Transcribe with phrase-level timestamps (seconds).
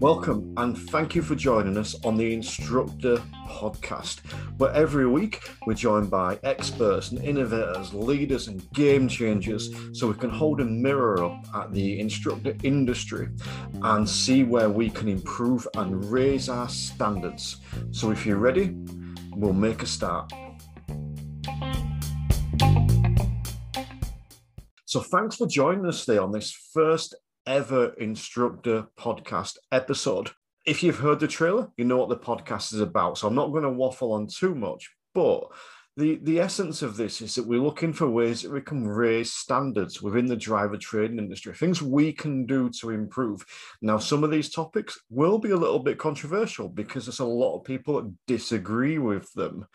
[0.00, 4.20] Welcome and thank you for joining us on the Instructor Podcast,
[4.56, 10.14] where every week we're joined by experts and innovators, leaders, and game changers so we
[10.14, 13.28] can hold a mirror up at the instructor industry
[13.82, 17.58] and see where we can improve and raise our standards.
[17.90, 18.74] So, if you're ready,
[19.36, 20.32] we'll make a start.
[24.94, 27.16] So, thanks for joining us today on this first
[27.48, 30.30] ever instructor podcast episode.
[30.66, 33.18] If you've heard the trailer, you know what the podcast is about.
[33.18, 35.48] So I'm not going to waffle on too much, but
[35.96, 39.32] the, the essence of this is that we're looking for ways that we can raise
[39.32, 43.44] standards within the driver training industry, things we can do to improve.
[43.82, 47.56] Now, some of these topics will be a little bit controversial because there's a lot
[47.56, 49.66] of people that disagree with them.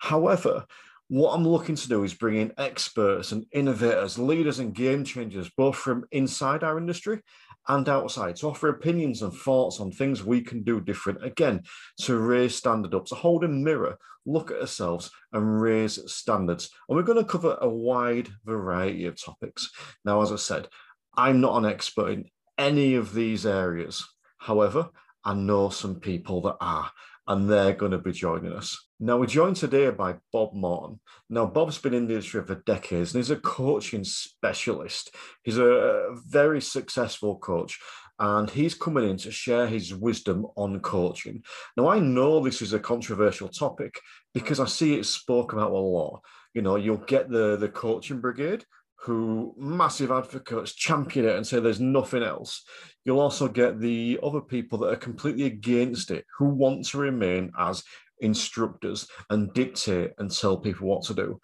[0.00, 0.66] However,
[1.08, 5.50] what I'm looking to do is bring in experts and innovators, leaders and game changers,
[5.56, 7.20] both from inside our industry
[7.68, 11.24] and outside, to offer opinions and thoughts on things we can do different.
[11.24, 11.62] Again,
[12.00, 16.70] to raise standard up, to hold a mirror, look at ourselves and raise standards.
[16.88, 19.70] And we're going to cover a wide variety of topics.
[20.04, 20.68] Now, as I said,
[21.16, 22.24] I'm not an expert in
[22.58, 24.04] any of these areas.
[24.38, 24.90] However,
[25.24, 26.90] I know some people that are
[27.28, 28.86] and they're going to be joining us.
[29.00, 31.00] Now, we're joined today by Bob Morton.
[31.28, 35.14] Now, Bob's been in the industry for decades and he's a coaching specialist.
[35.42, 37.78] He's a very successful coach
[38.18, 41.42] and he's coming in to share his wisdom on coaching.
[41.76, 44.00] Now, I know this is a controversial topic
[44.32, 46.22] because I see it spoken about a lot.
[46.54, 48.64] You know, you'll get the, the coaching brigade
[49.00, 52.64] who massive advocates champion it and say there's nothing else.
[53.04, 57.52] You'll also get the other people that are completely against it, who want to remain
[57.58, 57.84] as
[58.20, 61.40] instructors and dictate and tell people what to do.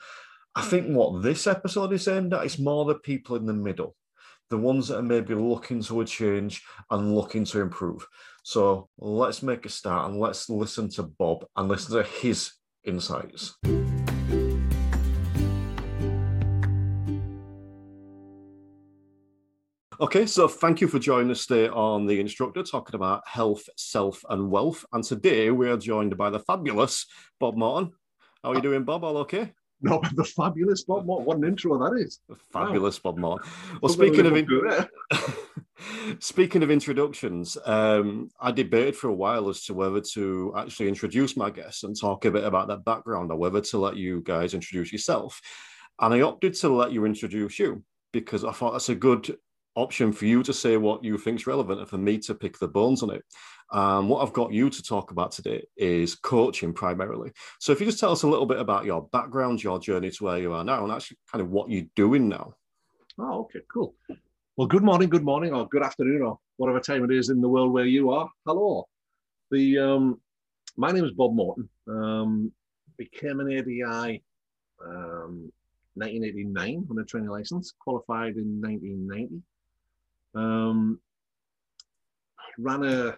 [0.54, 3.96] I think what this episode is aimed at is more the people in the middle,
[4.50, 8.06] the ones that are maybe looking to a change and looking to improve.
[8.42, 12.52] So let's make a start and let's listen to Bob and listen to his
[12.84, 13.54] insights.
[20.02, 24.24] Okay, so thank you for joining us today on The Instructor, talking about health, self,
[24.28, 24.84] and wealth.
[24.92, 27.06] And today we are joined by the fabulous
[27.38, 27.92] Bob Morton.
[28.42, 29.04] How are you doing, Bob?
[29.04, 29.52] All okay?
[29.80, 31.24] No, the fabulous Bob Morton.
[31.24, 32.18] What an intro that is.
[32.28, 33.12] The fabulous wow.
[33.12, 33.50] Bob Morton.
[33.80, 34.48] Well, speaking of, in-
[36.18, 41.36] speaking of introductions, um, I debated for a while as to whether to actually introduce
[41.36, 44.52] my guests and talk a bit about their background or whether to let you guys
[44.52, 45.40] introduce yourself.
[46.00, 49.36] And I opted to let you introduce you because I thought that's a good
[49.74, 52.58] option for you to say what you think is relevant and for me to pick
[52.58, 53.24] the bones on it.
[53.72, 57.32] Um, what I've got you to talk about today is coaching primarily.
[57.58, 60.24] So if you just tell us a little bit about your background, your journey to
[60.24, 62.54] where you are now, and actually kind of what you're doing now.
[63.18, 63.94] Oh, okay, cool.
[64.56, 67.48] Well, good morning, good morning, or good afternoon, or whatever time it is in the
[67.48, 68.28] world where you are.
[68.46, 68.86] Hello.
[69.50, 70.20] The um,
[70.76, 71.68] my name is Bob Morton.
[71.88, 72.52] Um,
[72.98, 74.22] became an ADI
[74.84, 75.50] um,
[75.94, 77.72] 1989 on a training license.
[77.78, 79.42] Qualified in 1990.
[80.34, 81.00] Um,
[82.58, 83.16] ran a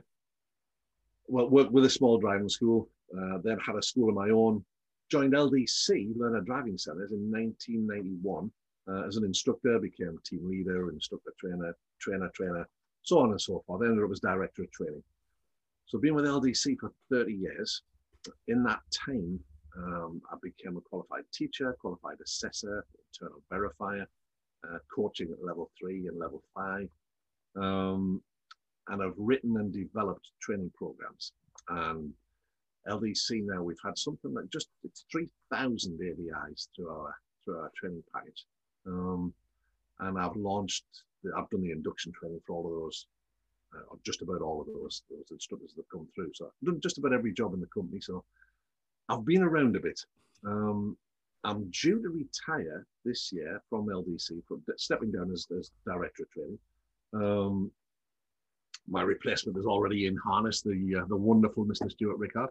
[1.28, 2.88] well, worked with a small driving school.
[3.16, 4.64] Uh, then had a school of my own.
[5.10, 8.50] Joined LDC, Learner Driving Centres, in 1991
[8.88, 9.78] uh, as an instructor.
[9.78, 12.68] Became team leader, instructor trainer, trainer, trainer,
[13.02, 13.82] so on and so forth.
[13.82, 15.02] Ended up as director of training.
[15.86, 17.82] So been with LDC for 30 years.
[18.48, 19.38] In that time,
[19.76, 24.06] um, I became a qualified teacher, qualified assessor, internal verifier,
[24.64, 26.88] uh, coaching at level three and level five,
[27.56, 28.22] um,
[28.88, 31.32] and I've written and developed training programs.
[31.68, 32.12] And
[32.88, 37.72] LDC now we've had something like just it's three thousand ADIs through our through our
[37.76, 38.44] training package,
[38.86, 39.32] um,
[40.00, 40.84] and I've launched.
[41.22, 43.06] The, I've done the induction training for all of those,
[43.74, 46.32] uh, just about all of those those instructors that have come through.
[46.34, 48.00] So I've done just about every job in the company.
[48.00, 48.22] So
[49.08, 50.00] I've been around a bit.
[50.44, 50.96] Um,
[51.44, 56.30] I'm due to retire this year from LDC, from stepping down as, as director of
[56.30, 56.58] training.
[57.14, 57.70] Um,
[58.86, 61.90] my replacement is already in harness, the uh, the wonderful Mr.
[61.90, 62.50] Stuart Rickard.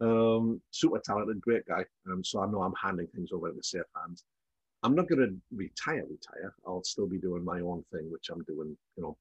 [0.00, 1.84] Um, super talented, great guy.
[2.10, 4.24] Um, so I know I'm handing things over into safe hands.
[4.82, 6.54] I'm not going to retire, retire.
[6.66, 9.16] I'll still be doing my own thing, which I'm doing, you know,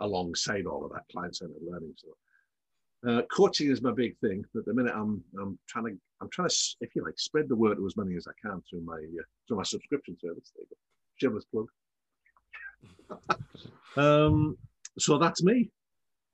[0.00, 1.94] alongside all of that client-centered learning.
[1.96, 4.44] So, uh, coaching is my big thing.
[4.52, 7.56] But the minute I'm, I'm trying to, I'm trying to, if you like, spread the
[7.56, 10.52] word to as many as I can through my, uh, through my subscription service.
[10.54, 10.76] There you go.
[11.16, 11.68] Shameless plug.
[13.96, 14.56] Um,
[14.98, 15.70] so that's me.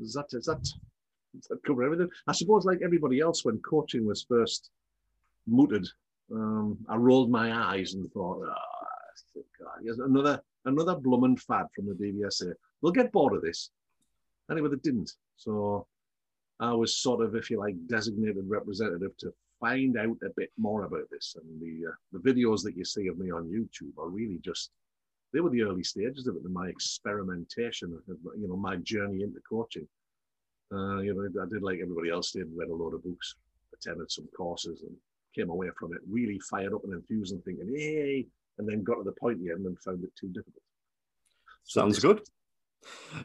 [0.01, 2.09] Is that, is does that cover everything?
[2.27, 4.71] I suppose, like everybody else, when coaching was first
[5.47, 5.87] mooted
[6.33, 11.87] Um, I rolled my eyes and thought, oh, God, here's another another bloomin' fad from
[11.87, 12.53] the DVSA.
[12.83, 13.71] They'll get bored of this.
[14.51, 15.13] Anyway, they didn't.
[15.37, 15.87] So
[16.61, 20.85] I was sort of, if you like, designated representative to find out a bit more
[20.85, 21.37] about this.
[21.41, 24.71] And the uh, the videos that you see of me on YouTube are really just
[25.33, 29.23] they were the early stages of it, and my experimentation, of, you know, my journey
[29.23, 29.87] into coaching.
[30.73, 33.37] Uh, you know, I did like everybody else did, read a lot of books,
[33.75, 34.95] attended some courses, and
[35.35, 38.27] came away from it really fired up and enthused and thinking, hey,
[38.59, 40.63] and then got to the point at the end and found it too difficult.
[41.65, 42.23] Sounds good.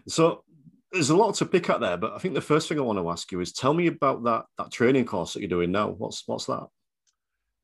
[0.08, 0.44] So
[0.92, 3.00] there's a lot to pick up there, but I think the first thing I want
[3.00, 5.90] to ask you is tell me about that that training course that you're doing now.
[5.90, 6.68] What's what's that?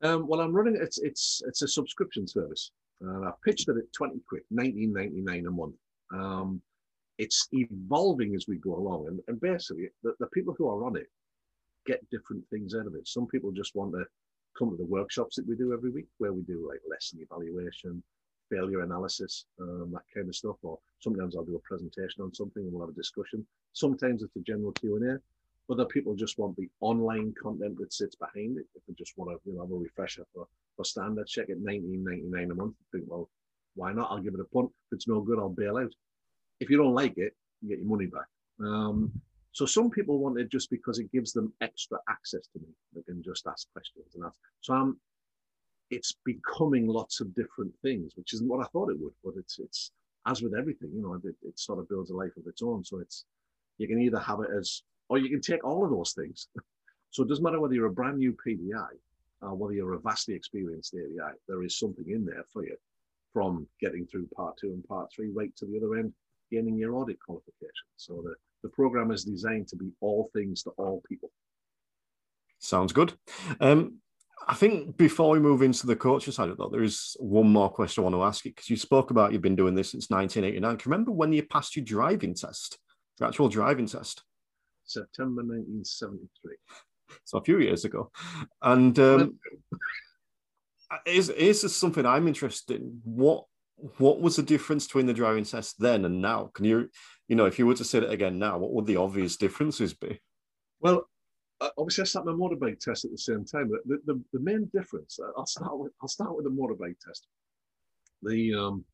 [0.01, 2.71] Um, well, I'm running it's it's it's a subscription service.
[3.05, 5.75] Uh, I pitched it at 20 quid, 19.99 a month.
[6.13, 6.61] Um,
[7.17, 10.95] it's evolving as we go along, and, and basically, the, the people who are on
[10.95, 11.07] it
[11.85, 13.07] get different things out of it.
[13.07, 14.05] Some people just want to
[14.57, 18.03] come to the workshops that we do every week, where we do like lesson evaluation,
[18.49, 20.57] failure analysis, um, that kind of stuff.
[20.63, 23.45] Or sometimes I'll do a presentation on something and we'll have a discussion.
[23.73, 25.21] Sometimes it's a general Q and A.
[25.71, 28.65] Other people just want the online content that sits behind it.
[28.75, 30.47] If they just want to, you know, have a refresher for,
[30.79, 32.73] for standard, check at 19.99 a month.
[32.93, 33.29] Think, well,
[33.75, 34.09] why not?
[34.09, 34.71] I'll give it a punt.
[34.89, 35.93] If it's no good, I'll bail out.
[36.61, 38.27] If you don't like it, you get your money back.
[38.61, 39.11] Um,
[39.51, 42.67] so some people want it just because it gives them extra access to me.
[42.95, 44.35] They can just ask questions and ask.
[44.61, 44.97] So I'm
[45.89, 49.13] it's becoming lots of different things, which isn't what I thought it would.
[49.23, 49.91] But it's it's
[50.27, 52.85] as with everything, you know, it, it sort of builds a life of its own.
[52.85, 53.25] So it's
[53.79, 56.47] you can either have it as, or you can take all of those things.
[57.09, 58.91] so it doesn't matter whether you're a brand new PDI
[59.41, 61.35] or whether you're a vastly experienced ADI.
[61.47, 62.75] There is something in there for you,
[63.33, 66.13] from getting through part two and part three right to the other end,
[66.51, 67.87] gaining your ORDIT qualification.
[67.97, 71.31] So the the program is designed to be all things to all people.
[72.59, 73.13] Sounds good.
[73.61, 73.99] Um,
[74.47, 77.69] I think before we move into the coaching side of that, there is one more
[77.69, 80.09] question I want to ask you because you spoke about you've been doing this since
[80.09, 80.77] 1989.
[80.77, 82.77] Can you remember when you passed your driving test,
[83.19, 84.23] your actual driving test?
[84.85, 86.55] September 1973.
[87.25, 88.11] So a few years ago.
[88.61, 89.39] And um,
[91.05, 93.01] is, is this something I'm interested in?
[93.03, 93.45] What
[93.97, 96.51] what was the difference between the driving test then and now?
[96.53, 96.89] Can you,
[97.29, 99.93] you know, if you were to say it again now, what would the obvious differences
[99.93, 100.19] be?
[100.81, 101.05] Well,
[101.61, 103.69] uh, obviously I sat my motorbike test at the same time.
[103.69, 106.99] But the, the, the main difference, uh, I'll start with I'll start with the motorbike
[107.05, 107.27] test.
[108.23, 108.85] The um,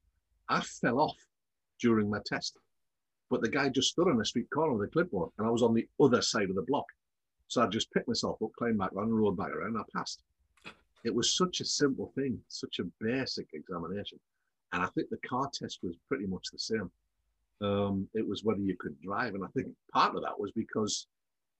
[0.50, 1.18] I fell off
[1.82, 2.58] during my test,
[3.30, 5.64] but the guy just stood on a street corner with a clipboard, and I was
[5.64, 6.86] on the other side of the block.
[7.48, 9.76] So I just picked myself up, climbed back on, and rode back around.
[9.76, 10.22] And I passed.
[11.04, 14.20] It was such a simple thing, such a basic examination,
[14.74, 16.92] and I think the car test was pretty much the same.
[17.62, 21.08] Um, it was whether you could drive, and I think part of that was because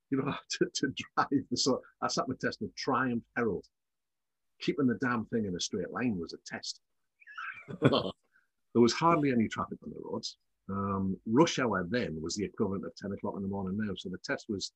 [0.10, 3.66] you know, to, to drive the so I sat my test of Triumph Herald.
[4.62, 6.80] Keeping the damn thing in a straight line was a test.
[7.82, 7.92] there
[8.74, 10.38] was hardly any traffic on the roads.
[10.70, 13.94] Um, rush hour then was the equivalent of 10 o'clock in the morning now.
[13.98, 14.72] So the test was,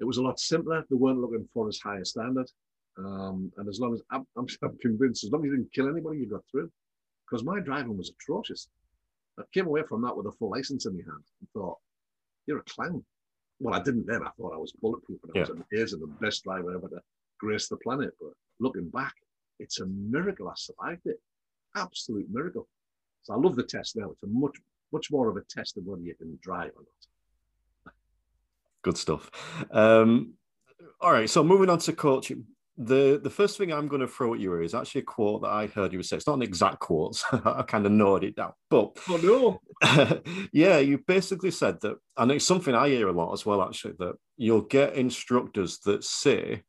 [0.00, 0.84] it was a lot simpler.
[0.90, 2.50] They weren't looking for as high a standard.
[2.98, 4.46] Um, and as long as I'm, I'm,
[4.80, 6.70] convinced, as long as you didn't kill anybody, you got through.
[7.26, 8.68] Because my driving was atrocious.
[9.38, 11.78] I came away from that with a full license in my hand and thought,
[12.46, 13.04] you're a clown
[13.60, 14.22] well, I didn't then.
[14.22, 15.46] I thought I was bulletproof and I yeah.
[15.46, 17.00] was amazing, the best driver ever to
[17.38, 18.10] grace the planet.
[18.20, 18.30] But
[18.60, 19.14] looking back,
[19.58, 21.16] it's a miracle I survived it.
[21.76, 22.68] Absolute miracle.
[23.22, 24.10] So I love the test now.
[24.10, 24.56] It's a much,
[24.92, 27.06] much more of a test of whether you can drive or not.
[28.84, 29.30] Good stuff.
[29.72, 30.34] Um,
[31.00, 31.28] all right.
[31.28, 34.60] So moving on to coaching the the first thing I'm going to throw at you
[34.60, 36.16] is actually a quote that I heard you say.
[36.16, 37.16] It's not an exact quote.
[37.16, 40.20] So I kind of noted it down, but oh no,
[40.52, 43.62] yeah, you basically said that, and it's something I hear a lot as well.
[43.62, 46.62] Actually, that you'll get instructors that say,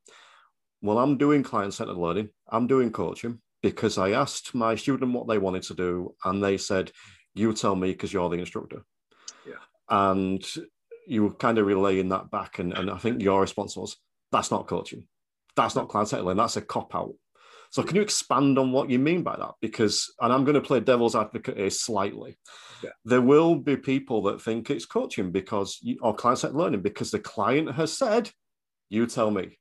[0.82, 2.30] "Well, I'm doing client centered learning.
[2.50, 6.58] I'm doing coaching because I asked my student what they wanted to do, and they
[6.58, 6.92] said,
[7.34, 8.84] you tell me because you're the instructor."
[9.48, 9.56] Yeah,
[9.90, 10.46] and
[11.08, 13.98] you were kind of relaying that back, and, and I think your response was,
[14.32, 15.08] "That's not coaching."
[15.56, 16.36] that's not client centered.
[16.36, 17.14] That's a cop out.
[17.72, 19.56] So can you expand on what you mean by that?
[19.62, 22.38] Because, and I'm going to play devil's advocate here slightly.
[22.84, 22.92] Yeah.
[23.04, 27.12] There will be people that think it's coaching because, you, or client centered learning because
[27.12, 28.30] the client has said,
[28.90, 29.60] you tell me.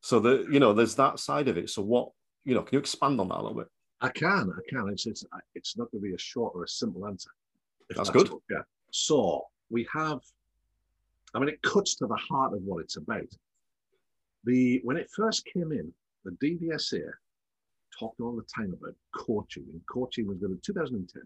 [0.00, 1.70] So that, you know, there's that side of it.
[1.70, 2.10] So what,
[2.44, 3.68] you know, can you expand on that a little bit?
[4.00, 4.88] I can, I can.
[4.90, 5.24] It's, it's,
[5.54, 7.30] it's not going to be a short or a simple answer.
[7.88, 8.30] That's, that's, good.
[8.50, 8.62] Yeah.
[8.92, 10.20] So we have,
[11.36, 13.28] I mean, it cuts to the heart of what it's about.
[14.44, 15.92] The when it first came in,
[16.24, 17.02] the DVSA
[17.98, 21.22] talked all the time about coaching, and coaching was going to 2010.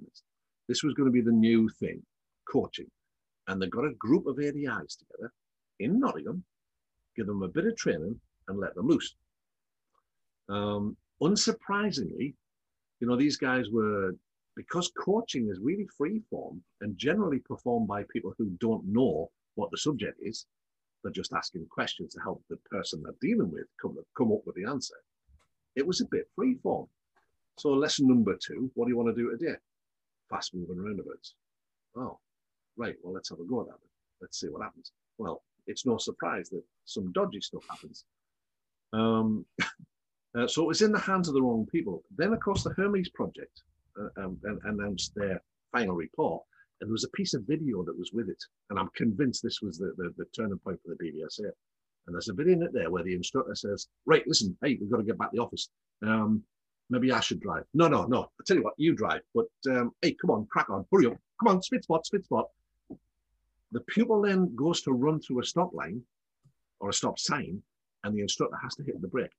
[0.67, 2.03] This was going to be the new thing,
[2.51, 2.91] coaching,
[3.47, 5.33] and they got a group of ADIs together
[5.79, 6.43] in Nottingham,
[7.17, 9.15] give them a bit of training, and let them loose.
[10.49, 12.35] Um, unsurprisingly,
[12.99, 14.17] you know, these guys were
[14.57, 19.71] because coaching is really free form and generally performed by people who don't know what
[19.71, 20.47] the subject is.
[21.03, 24.57] They're just asking questions to help the person they're dealing with come, come up with
[24.57, 24.97] the answer.
[25.77, 26.87] It was a bit free form.
[27.59, 29.57] So lesson number two, what do you want to do today?
[30.29, 31.35] Fast moving roundabouts.
[31.97, 32.19] Oh,
[32.77, 32.97] right.
[33.03, 33.79] Well, let's have a go at that.
[34.21, 34.93] Let's see what happens.
[35.19, 38.05] Well, it's no surprise that some dodgy stuff happens.
[38.93, 39.45] Um,
[40.37, 42.03] uh, so it was in the hands of the wrong people.
[42.17, 43.63] Then, of course, the Hermes Project
[43.99, 46.43] uh, um, announced their final report,
[46.81, 48.43] and there was a piece of video that was with it.
[48.71, 51.51] And I'm convinced this was the, the, the turning point for the DVSA.
[52.07, 54.91] And there's a bit in it there where the instructor says, Right, listen, hey, we've
[54.91, 55.69] got to get back to the office.
[56.03, 56.43] Um,
[56.89, 57.65] maybe I should drive.
[57.75, 58.23] No, no, no.
[58.23, 59.21] I tell you what, you drive.
[59.35, 61.19] But um, hey, come on, crack on, hurry up.
[61.39, 62.49] Come on, spit spot, spit spot.
[63.73, 66.03] The pupil then goes to run through a stop line
[66.81, 67.63] or a stop sign,
[68.05, 69.31] and the instructor has to hit the brake.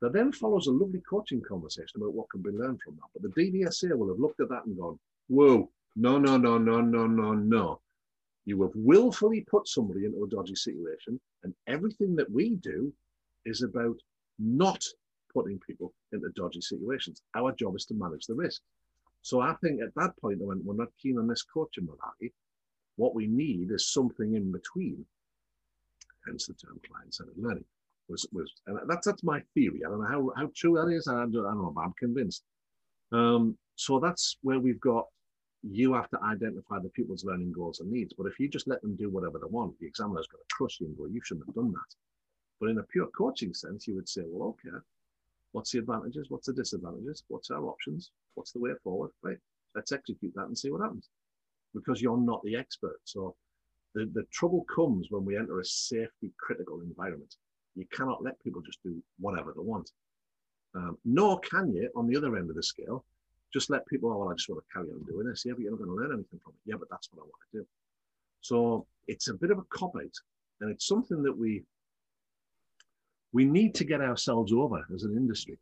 [0.00, 3.08] There then follows a lovely coaching conversation about what can be learned from that.
[3.14, 6.80] But the DVSA will have looked at that and gone, whoa, no, no, no, no,
[6.80, 7.80] no, no, no.
[8.46, 12.92] You have willfully put somebody into a dodgy situation, and everything that we do
[13.44, 13.96] is about
[14.38, 14.82] not
[15.32, 17.22] putting people into dodgy situations.
[17.34, 18.62] Our job is to manage the risk.
[19.22, 22.32] So I think at that point, I went, we're not keen on this coaching malarkey.
[22.96, 25.04] What we need is something in between.
[26.26, 27.64] Hence the term client-centered learning.
[28.08, 29.82] Was, was and that's that's my theory.
[29.86, 31.06] I don't know how, how true that is.
[31.06, 32.42] I don't, I don't know, but I'm convinced.
[33.12, 35.06] Um, so that's where we've got
[35.62, 38.14] you have to identify the pupil's learning goals and needs.
[38.16, 40.80] But if you just let them do whatever they want, the examiner's going to crush
[40.80, 41.94] you and go, you shouldn't have done that.
[42.60, 44.76] But in a pure coaching sense, you would say, well, okay,
[45.52, 46.30] what's the advantages?
[46.30, 47.24] What's the disadvantages?
[47.28, 48.10] What's our options?
[48.34, 49.10] What's the way forward?
[49.22, 49.38] Right,
[49.74, 51.08] let's execute that and see what happens.
[51.74, 53.00] Because you're not the expert.
[53.04, 53.36] So
[53.94, 57.34] the, the trouble comes when we enter a safety critical environment.
[57.76, 59.90] You cannot let people just do whatever they want.
[60.74, 63.04] Um, nor can you, on the other end of the scale,
[63.52, 65.44] just let people, oh, well, I just want to carry on doing this.
[65.44, 66.70] Yeah, but you're not going to learn anything from it.
[66.70, 67.66] Yeah, but that's what I want to do.
[68.40, 70.16] So it's a bit of a cop out.
[70.60, 71.64] And it's something that we
[73.32, 75.56] we need to get ourselves over as an industry.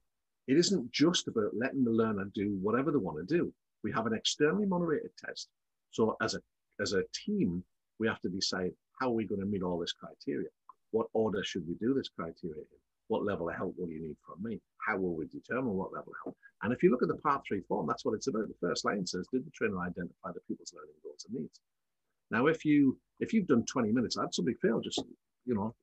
[0.47, 3.53] It isn't just about letting the learner do whatever they want to do.
[3.85, 5.49] We have an externally moderated test.
[5.91, 6.41] So as a
[6.81, 7.63] as a team,
[7.99, 10.49] we have to decide how are we going to meet all this criteria?
[10.91, 12.88] What order should we do this criteria in?
[13.09, 14.61] What level of help will you need from me?
[14.87, 16.37] How will we determine what level of help?
[16.63, 18.49] And if you look at the part three form, that's what it's about.
[18.49, 21.61] The first line says, did the trainer identify the pupil's learning goals and needs?
[22.31, 25.03] Now, if you if you've done 20 minutes, I had somebody fail just,
[25.45, 25.75] you know,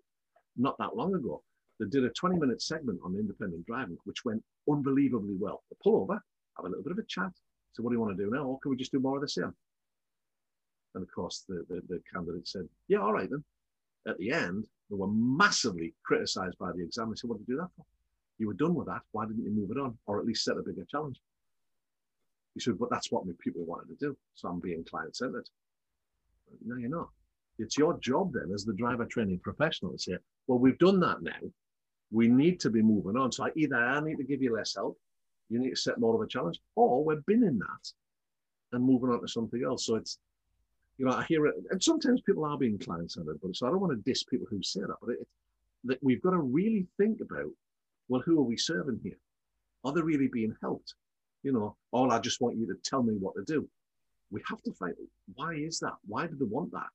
[0.55, 1.41] not that long ago.
[1.79, 5.63] They did a 20 minute segment on independent driving, which went unbelievably well.
[5.69, 7.31] They pull over, have a little bit of a chat.
[7.73, 8.43] So what do you want to do now?
[8.43, 9.53] Or can we just do more of the same?
[10.93, 13.43] And of course, the, the, the candidate said, yeah, all right then.
[14.07, 17.15] At the end, they were massively criticized by the examiner.
[17.15, 17.85] So what did you do that for?
[18.37, 19.01] You were done with that.
[19.11, 21.19] Why didn't you move it on or at least set a bigger challenge?
[22.53, 24.17] He said, but that's what my people wanted to do.
[24.35, 25.49] So I'm being client centered.
[26.65, 27.09] No, you're not.
[27.57, 31.21] It's your job then as the driver training professional to say, well, we've done that
[31.21, 31.31] now.
[32.11, 33.31] We need to be moving on.
[33.31, 34.97] So either I need to give you less help,
[35.49, 37.91] you need to set more of a challenge, or we're binning that
[38.71, 39.85] and moving on to something else.
[39.85, 40.19] So it's
[40.97, 43.81] you know, I hear it, and sometimes people are being client-centered, but so I don't
[43.81, 45.27] want to diss people who say that, but it,
[45.85, 47.51] that we've got to really think about,
[48.07, 49.17] well, who are we serving here?
[49.83, 50.95] Are they really being helped?
[51.43, 53.67] You know, all I just want you to tell me what to do.
[54.31, 54.95] We have to find
[55.35, 55.93] why is that?
[56.07, 56.87] Why do they want that?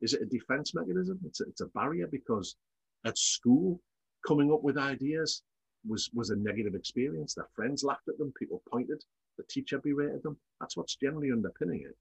[0.00, 1.18] Is it a defense mechanism?
[1.26, 2.56] It's a, it's a barrier because
[3.04, 3.80] at school,
[4.26, 5.42] coming up with ideas
[5.88, 7.34] was was a negative experience.
[7.34, 9.02] Their friends laughed at them, people pointed,
[9.38, 10.36] the teacher berated them.
[10.60, 11.96] That's what's generally underpinning it.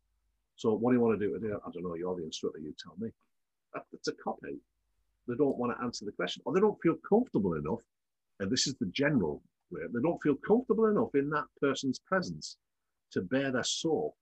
[0.56, 1.54] So what do you want to do today?
[1.54, 1.96] I don't know.
[1.96, 2.60] You're the instructor.
[2.60, 3.10] You tell me.
[3.94, 4.54] It's a cop out.
[5.28, 7.82] They don't want to answer the question, or they don't feel comfortable enough.
[8.40, 9.82] And this is the general way.
[9.94, 12.58] They don't feel comfortable enough in that person's presence
[13.12, 14.16] to bear their soul.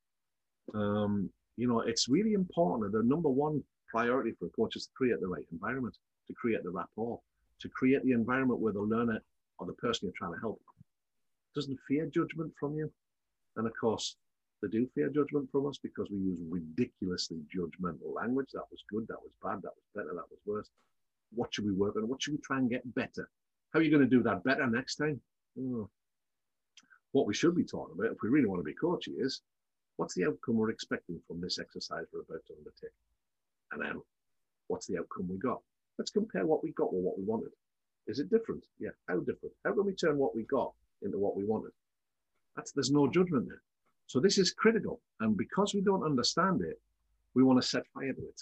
[0.73, 2.91] Um, you know, it's really important.
[2.91, 5.97] The number one priority for a coach is to create the right environment,
[6.27, 7.19] to create the rapport,
[7.59, 9.21] to create the environment where the learner
[9.59, 10.59] or the person you're trying to help
[11.53, 12.91] doesn't fear judgment from you.
[13.55, 14.15] And of course,
[14.63, 18.47] they do fear judgment from us because we use ridiculously judgmental language.
[18.53, 20.69] That was good, that was bad, that was better, that was worse.
[21.35, 22.07] What should we work on?
[22.07, 23.29] What should we try and get better?
[23.73, 25.19] How are you going to do that better next time?
[25.59, 25.89] Oh.
[27.11, 29.41] What we should be talking about, if we really want to be coachy, is
[29.97, 32.95] what's the outcome we're expecting from this exercise we're about to undertake?
[33.73, 34.01] And then
[34.69, 35.61] what's the outcome we got?
[35.99, 37.51] Let's compare what we got with what we wanted.
[38.07, 38.63] Is it different?
[38.79, 38.91] Yeah.
[39.09, 39.55] How different?
[39.65, 41.71] How can we turn what we got into what we wanted?
[42.55, 43.61] That's there's no judgment there.
[44.13, 45.01] So this is critical.
[45.21, 46.79] And because we don't understand it,
[47.33, 48.39] we want to set fire to it.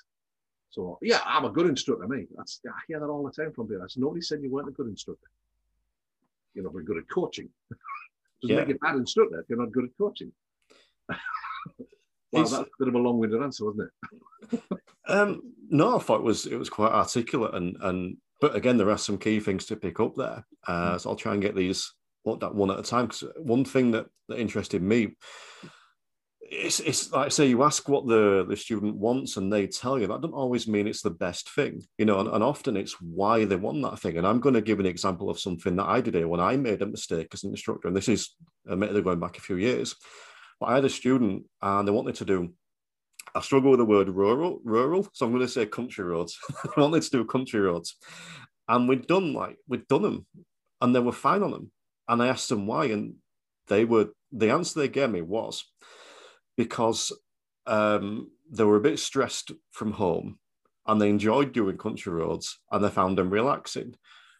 [0.69, 2.27] So yeah, I'm a good instructor, mate.
[2.35, 3.87] That's I hear that all the time from people.
[3.95, 5.29] Nobody said you weren't a good instructor.
[6.53, 7.47] you know, we're good at coaching.
[8.41, 8.59] Doesn't Yeah.
[8.59, 10.33] make you a bad instructor if you're not good at coaching.
[11.07, 11.17] well,
[12.33, 13.89] It's- that's a bit of a long-winded answer, wasn't
[14.51, 14.61] it?
[15.07, 18.91] Um, no, I thought it was it was quite articulate and and but again there
[18.91, 20.45] are some key things to pick up there.
[20.67, 21.91] Uh, so I'll try and get these
[22.25, 25.15] looked at one at a time because uh, one thing that, that interested me
[26.51, 30.05] it's it's like say you ask what the the student wants and they tell you
[30.05, 33.45] that doesn't always mean it's the best thing, you know, and, and often it's why
[33.45, 34.17] they want that thing.
[34.17, 36.57] And I'm going to give an example of something that I did here when I
[36.57, 38.35] made a mistake as an instructor, and this is
[38.69, 39.95] admittedly going back a few years.
[40.59, 42.53] But I had a student and they wanted to do
[43.33, 46.37] I struggle with the word rural, rural, so I'm going to say country roads.
[46.75, 47.95] I wanted to do country roads,
[48.67, 50.25] and we'd done like we'd done them,
[50.81, 51.71] and they were fine on them.
[52.07, 53.15] And I asked them why, and
[53.67, 55.65] they were the answer they gave me was
[56.57, 57.11] because
[57.67, 60.39] um, they were a bit stressed from home,
[60.87, 63.95] and they enjoyed doing country roads, and they found them relaxing.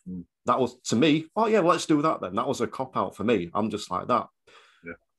[0.10, 0.25] Mm.
[0.46, 1.27] That was to me.
[1.36, 2.36] Oh yeah, let's do that then.
[2.36, 3.50] That was a cop out for me.
[3.53, 4.27] I'm just like that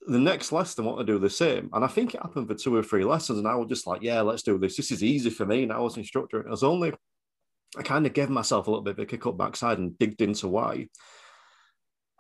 [0.06, 1.70] the next lesson want to do the same.
[1.72, 3.38] And I think it happened for two or three lessons.
[3.38, 4.76] And I was just like, yeah, let's do this.
[4.76, 5.62] This is easy for me.
[5.62, 6.38] And I was instructor.
[6.38, 6.92] And it was only,
[7.76, 10.20] I kind of gave myself a little bit of a kick up backside and digged
[10.20, 10.88] into why.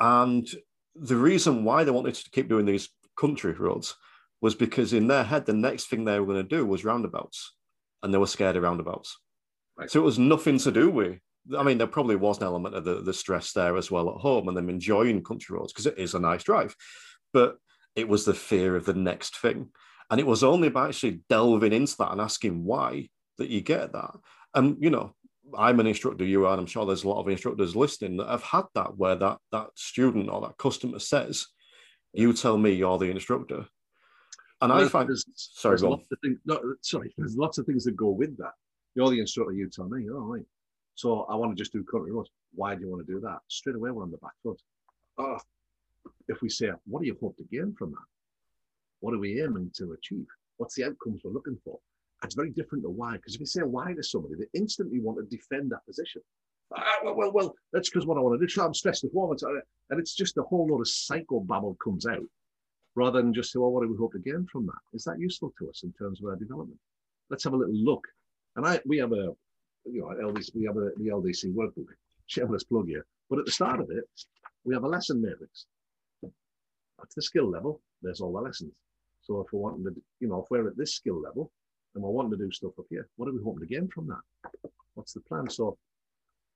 [0.02, 0.46] And
[0.94, 3.94] the reason why they wanted to keep doing these country roads
[4.40, 7.54] was because in their head, the next thing they were going to do was roundabouts.
[8.02, 9.16] And they were scared of roundabouts.
[9.78, 9.90] Right.
[9.90, 11.18] So it was nothing to do with
[11.58, 14.20] I mean, there probably was an element of the, the stress there as well at
[14.20, 16.76] home and them enjoying country roads because it is a nice drive.
[17.32, 17.56] But
[17.96, 19.70] it was the fear of the next thing.
[20.10, 23.92] And it was only by actually delving into that and asking why that you get
[23.92, 24.14] that.
[24.54, 25.14] And, you know,
[25.56, 28.28] I'm an instructor, you are, and I'm sure there's a lot of instructors listening that
[28.28, 31.46] have had that where that, that student or that customer says,
[32.12, 33.66] you tell me you're the instructor.
[34.60, 36.38] And I find, there's, sorry, there's lots of things.
[36.44, 38.52] No, sorry, there's lots of things that go with that.
[38.94, 39.52] You're the instructor.
[39.52, 40.08] You tell me.
[40.08, 40.44] All right.
[40.94, 42.30] So I want to just do country roads.
[42.54, 43.38] Why do you want to do that?
[43.48, 44.60] Straight away, we're on the back foot.
[45.18, 45.38] Oh,
[46.28, 48.04] if we say, what do you hope to gain from that?
[49.00, 50.26] What are we aiming to achieve?
[50.58, 51.78] What's the outcomes we're looking for?
[52.24, 53.14] It's very different to why.
[53.16, 56.22] Because if you say why to somebody, they instantly want to defend that position.
[56.76, 58.50] Ah, well, well, well, that's because what I want to do.
[58.50, 59.36] So I'm stressed at home.
[59.42, 59.48] Uh,
[59.90, 62.24] And it's just a whole lot of psychobabble comes out
[62.94, 64.78] rather than just say, well, what do we hope to gain from that?
[64.92, 66.78] Is that useful to us in terms of our development?
[67.30, 68.06] Let's have a little look.
[68.56, 69.34] And I, we have a,
[69.84, 71.86] you know, LDC, we have a, the LDC workbook,
[72.26, 73.06] shameless plug here.
[73.30, 74.04] But at the start of it,
[74.64, 75.66] we have a lesson matrix.
[76.22, 77.80] At the skill level.
[78.02, 78.72] There's all the lessons.
[79.22, 81.50] So if we're wanting to, you know, if we're at this skill level
[81.94, 84.08] and we're wanting to do stuff up here, what are we hoping to gain from
[84.08, 84.70] that?
[84.94, 85.48] What's the plan?
[85.48, 85.76] So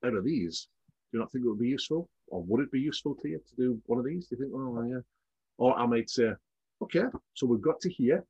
[0.05, 0.69] out of these,
[1.11, 2.09] do you not think it would be useful?
[2.29, 4.27] Or would it be useful to you to do one of these?
[4.27, 5.01] Do you think, oh, yeah.
[5.59, 6.33] Or I might say,
[6.83, 8.25] okay, so we've got to here.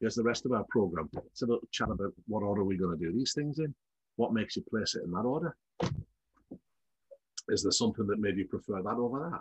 [0.00, 1.10] Here's the rest of our program.
[1.12, 3.74] Let's have a chat about what order we're going to do these things in.
[4.16, 5.56] What makes you place it in that order?
[7.48, 9.40] Is there something that made you prefer that over that?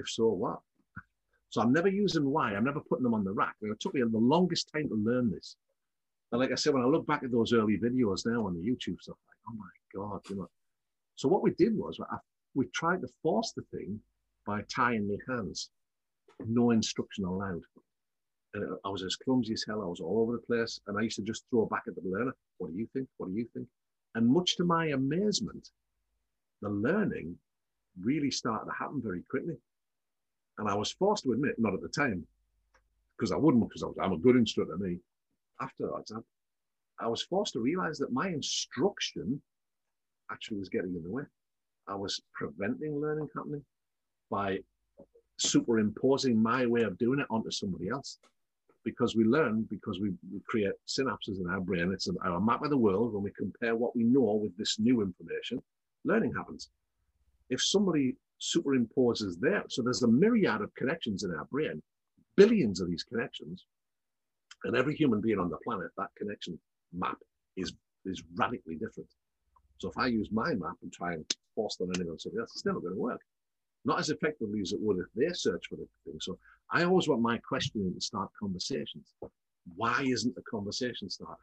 [0.00, 0.60] If so, what?
[1.50, 2.54] So I'm never using why.
[2.54, 3.54] I'm never putting them on the rack.
[3.62, 5.56] It took me the longest time to learn this.
[6.30, 8.60] And like I said, when I look back at those early videos now on the
[8.60, 10.48] YouTube stuff, like, oh my God, you know.
[11.16, 12.16] So what we did was I,
[12.54, 14.00] we tried to force the thing
[14.46, 15.70] by tying my hands,
[16.46, 17.62] no instruction allowed.
[18.54, 19.82] And I was as clumsy as hell.
[19.82, 20.80] I was all over the place.
[20.86, 22.34] And I used to just throw back at the learner.
[22.58, 23.08] What do you think?
[23.18, 23.66] What do you think?
[24.14, 25.68] And much to my amazement,
[26.62, 27.36] the learning
[28.02, 29.56] really started to happen very quickly.
[30.58, 32.26] And I was forced to admit, not at the time,
[33.16, 34.98] because I wouldn't, because I I'm a good instructor, me.
[35.60, 39.40] Afterwards, I, I was forced to realize that my instruction
[40.30, 41.24] actually was getting in the way.
[41.86, 43.64] I was preventing learning happening
[44.30, 44.58] by
[45.38, 48.18] superimposing my way of doing it onto somebody else.
[48.84, 51.92] Because we learn, because we, we create synapses in our brain.
[51.92, 53.12] It's our map of the world.
[53.12, 55.62] When we compare what we know with this new information,
[56.04, 56.70] learning happens.
[57.50, 61.82] If somebody superimposes there, so there's a myriad of connections in our brain,
[62.36, 63.64] billions of these connections,
[64.64, 66.58] and every human being on the planet, that connection
[66.92, 67.18] map
[67.56, 67.72] is
[68.04, 69.08] is radically different.
[69.78, 72.52] So if I use my map and try and force them learning on somebody else,
[72.54, 73.20] it's never going to work.
[73.84, 76.18] Not as effectively as it would if they search for the thing.
[76.20, 76.38] So
[76.72, 79.14] I always want my questioning to start conversations.
[79.76, 81.36] Why isn't the conversation started?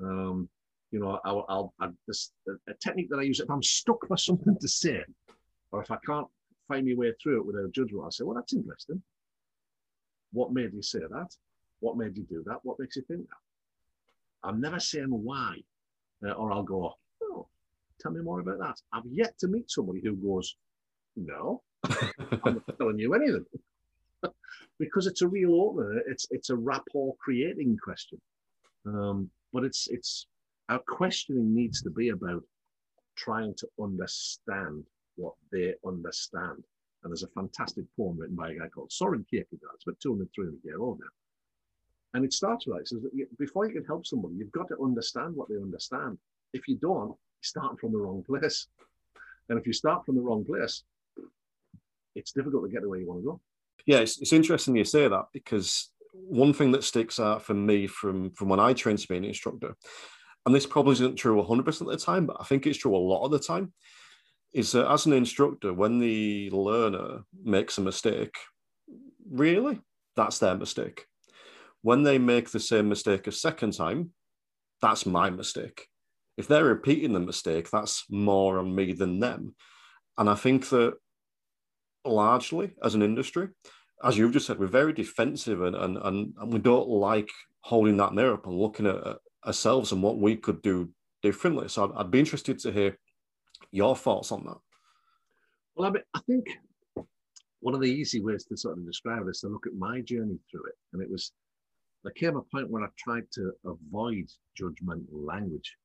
[0.00, 0.48] Um,
[0.90, 4.16] you know, I'll, I'll, i this a, technique that I use if I'm stuck for
[4.16, 5.02] something to say,
[5.72, 6.26] or if I can't
[6.68, 9.02] find my way through it without judgment, I'll say, "Well, that's interesting.
[10.32, 11.34] What made you say that?
[11.80, 12.64] What made you do that?
[12.64, 13.36] What makes you think that?"
[14.42, 15.62] I'm never saying why,
[16.24, 17.48] uh, or I'll go, "Oh,
[18.00, 20.56] tell me more about that." I've yet to meet somebody who goes,
[21.16, 21.62] "No,
[22.44, 23.46] I'm not telling you anything,"
[24.78, 25.98] because it's a real opener.
[26.06, 28.20] It's it's a rapport creating question,
[28.86, 30.26] um, but it's it's
[30.68, 32.44] our questioning needs to be about
[33.16, 34.84] trying to understand
[35.16, 36.62] what they understand.
[37.02, 39.72] And there's a fantastic poem written by a guy called Soren Kierkegaard.
[39.74, 41.06] It's about 200, 300 years old now.
[42.14, 43.00] And it starts with that.
[43.00, 46.18] That before you can help somebody, you've got to understand what they understand.
[46.52, 48.66] If you don't, you start from the wrong place.
[49.48, 50.82] And if you start from the wrong place,
[52.14, 53.40] it's difficult to get to where you want to go.
[53.86, 57.86] Yeah, it's, it's interesting you say that because one thing that sticks out for me
[57.86, 59.74] from, from when I trained to be an instructor,
[60.44, 62.98] and this probably isn't true 100% of the time, but I think it's true a
[62.98, 63.72] lot of the time,
[64.52, 68.34] is that as an instructor, when the learner makes a mistake,
[69.30, 69.80] really,
[70.16, 71.06] that's their mistake.
[71.82, 74.10] When they make the same mistake a second time,
[74.80, 75.88] that's my mistake.
[76.36, 79.54] If they're repeating the mistake, that's more on me than them.
[80.16, 80.94] And I think that
[82.04, 83.48] largely as an industry,
[84.04, 87.28] as you've just said, we're very defensive and, and, and, and we don't like
[87.60, 90.90] holding that mirror up and looking at ourselves and what we could do
[91.22, 91.68] differently.
[91.68, 92.98] So I'd, I'd be interested to hear
[93.72, 94.58] your thoughts on that.
[95.74, 96.46] Well, I, mean, I think
[97.60, 100.00] one of the easy ways to sort of describe it is to look at my
[100.00, 100.74] journey through it.
[100.92, 101.32] And it was,
[102.04, 104.30] there came a point where I tried to avoid
[104.60, 105.76] judgmental language.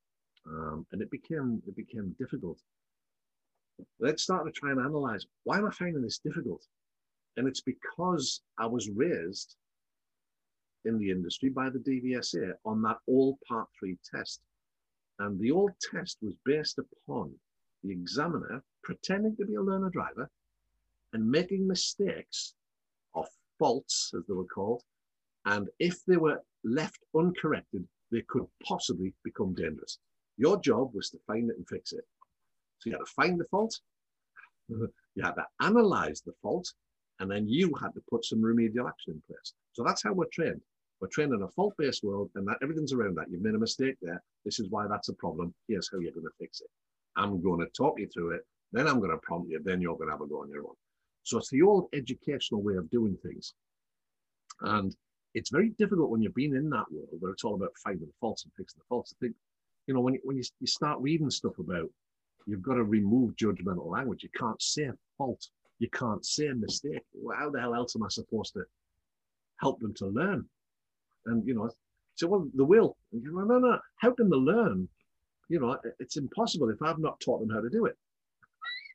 [0.46, 2.60] Um, and it became it became difficult.
[4.00, 6.64] Let's start to try and analyze why am I finding this difficult?
[7.38, 9.56] And it's because I was raised
[10.86, 14.42] in the industry by the DVSA on that all part three test.
[15.20, 17.34] And the old test was based upon
[17.84, 20.30] the examiner pretending to be a learner driver
[21.14, 22.54] and making mistakes
[23.14, 23.26] or
[23.60, 24.84] faults, as they were called.
[25.46, 30.00] And if they were left uncorrected, they could possibly become dangerous.
[30.38, 32.06] Your job was to find it and fix it.
[32.80, 33.80] So you had to find the fault,
[34.70, 34.90] you
[35.22, 36.72] had to analyze the fault,
[37.20, 39.54] and then you had to put some remedial action in place.
[39.74, 40.62] So that's how we're trained.
[41.00, 43.30] We're trained in a fault-based world, and that everything's around that.
[43.30, 44.22] You've made a mistake there.
[44.46, 45.54] This is why that's a problem.
[45.68, 46.70] Here's how you're going to fix it.
[47.16, 48.42] I'm going to talk you through it.
[48.72, 49.62] Then I'm going to prompt you.
[49.64, 50.76] Then you're going to have a go on your own.
[51.24, 53.54] So it's the old educational way of doing things.
[54.62, 54.96] And
[55.34, 58.14] it's very difficult when you've been in that world where it's all about finding the
[58.20, 59.14] faults and fixing the faults.
[59.16, 59.36] I think,
[59.88, 61.90] you know, when you, when you, you start reading stuff about
[62.46, 64.24] you've got to remove judgmental language.
[64.24, 65.48] You can't say a fault.
[65.80, 67.02] You can't say a mistake.
[67.14, 68.64] Well, how the hell else am I supposed to
[69.62, 70.46] help them to learn?
[71.26, 71.70] And you know,
[72.16, 72.96] so well, the will.
[73.12, 73.80] No, no.
[73.98, 74.88] How can they learn?
[75.50, 77.98] You know, it's impossible if I've not taught them how to do it.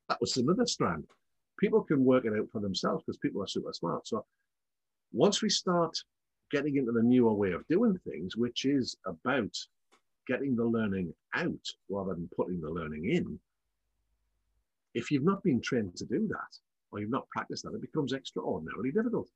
[0.08, 1.04] That was another strand.
[1.58, 4.06] People can work it out for themselves because people are super smart.
[4.06, 4.24] So
[5.12, 5.96] once we start
[6.50, 9.56] getting into the newer way of doing things, which is about
[10.26, 13.38] getting the learning out rather than putting the learning in,
[14.94, 16.58] if you've not been trained to do that
[16.90, 19.28] or you've not practiced that, it becomes extraordinarily difficult.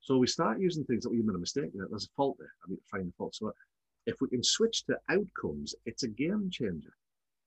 [0.00, 1.86] So we start using things that we've made a mistake there.
[1.90, 2.52] There's a fault there.
[2.64, 3.34] I need to find the fault.
[3.34, 3.52] So
[4.06, 6.94] if we can switch to outcomes, it's a game changer.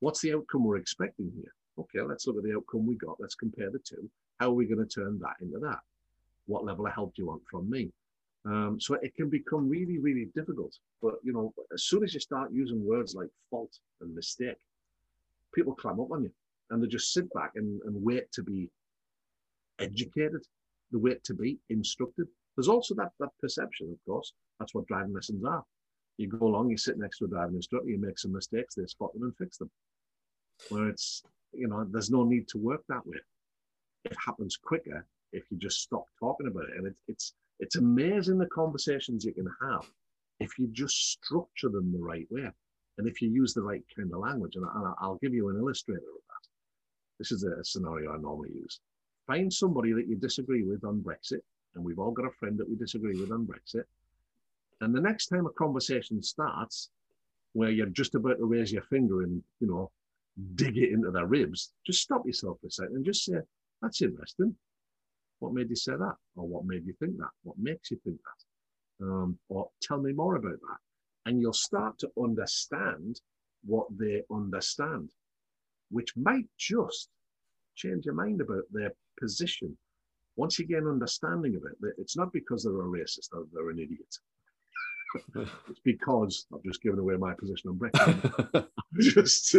[0.02, 1.54] What's the outcome we're expecting here?
[1.78, 3.20] Okay, let's look at the outcome we got.
[3.20, 4.10] Let's compare the two.
[4.40, 5.80] How are we going to turn that into that?
[6.48, 7.92] What level of help do you want from me?
[8.50, 10.76] Um, so it can become really, really difficult.
[11.02, 14.58] But you know, as soon as you start using words like fault and mistake,
[15.54, 16.32] people climb up on you
[16.70, 18.70] and they just sit back and, and wait to be
[19.80, 20.42] educated,
[20.92, 22.28] they wait to be instructed.
[22.56, 24.34] There's also that that perception, of course.
[24.60, 25.64] That's what driving lessons are.
[26.18, 28.86] You go along, you sit next to a driving instructor, you make some mistakes, they
[28.88, 29.70] spot them and fix them.
[30.70, 33.18] Where it's, you know, there's no need to work that way.
[34.06, 36.78] It happens quicker if you just stop talking about it.
[36.78, 39.90] And it, it's it's amazing the conversations you can have
[40.40, 42.50] if you just structure them the right way
[42.98, 44.56] and if you use the right kind of language.
[44.56, 44.66] And
[45.02, 46.48] I'll give you an illustrator of that.
[47.18, 48.80] This is a scenario I normally use.
[49.28, 51.42] Find somebody that you disagree with on Brexit,
[51.76, 53.84] and we've all got a friend that we disagree with on Brexit.
[54.82, 56.90] And the next time a conversation starts
[57.54, 59.92] where you're just about to raise your finger and, you know,
[60.56, 63.40] dig it into their ribs, just stop yourself for a second and just say,
[63.82, 64.56] that's interesting.
[65.40, 66.16] What made you say that?
[66.36, 67.30] Or what made you think that?
[67.44, 69.06] What makes you think that?
[69.06, 70.78] Um, or tell me more about that.
[71.26, 73.22] And you'll start to understand
[73.66, 75.12] what they understand,
[75.92, 77.10] which might just
[77.76, 79.78] change your mind about their position.
[80.36, 83.70] Once you get an understanding of it, it's not because they're a racist or they're
[83.70, 84.16] an idiot.
[85.70, 88.68] it's because I've just given away my position on Brexit.
[89.00, 89.56] just,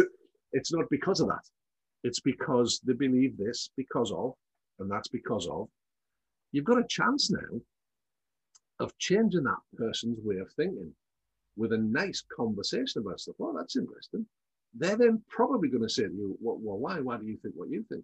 [0.53, 1.43] it's not because of that.
[2.03, 4.33] It's because they believe this because of,
[4.81, 5.67] and that's because of,
[6.51, 7.61] you've got a chance now
[8.79, 10.93] of changing that person's way of thinking
[11.55, 13.35] with a nice conversation about stuff.
[13.37, 14.25] Well, that's interesting.
[14.73, 16.99] They're then probably going to say to you, well, well, why?
[16.99, 18.03] Why do you think what you think?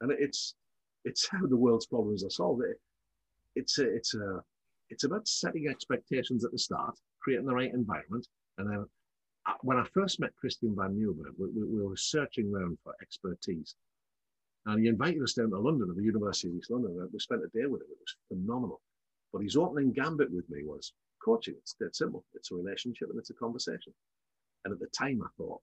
[0.00, 0.54] And it's
[1.04, 2.64] it's how the world's problems are solved.
[2.64, 2.80] It,
[3.54, 4.42] it's a, it's a
[4.90, 8.26] it's about setting expectations at the start, creating the right environment,
[8.58, 8.84] and then
[9.46, 12.94] uh, when I first met Christian Van Nieuwerburgh, we, we, we were searching around for
[13.00, 13.76] expertise
[14.66, 17.08] And he invited us down to London at the University of East London.
[17.12, 17.88] We spent a day with him.
[17.90, 18.80] It was phenomenal.
[19.32, 20.92] But his opening gambit with me was
[21.24, 21.54] coaching.
[21.58, 22.24] It's dead simple.
[22.34, 23.92] It's a relationship and it's a conversation.
[24.64, 25.60] And at the time, I thought,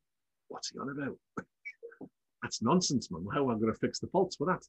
[0.47, 1.17] what's he on about?
[2.41, 3.25] That's nonsense, man.
[3.33, 4.63] How am I going to fix the faults for that?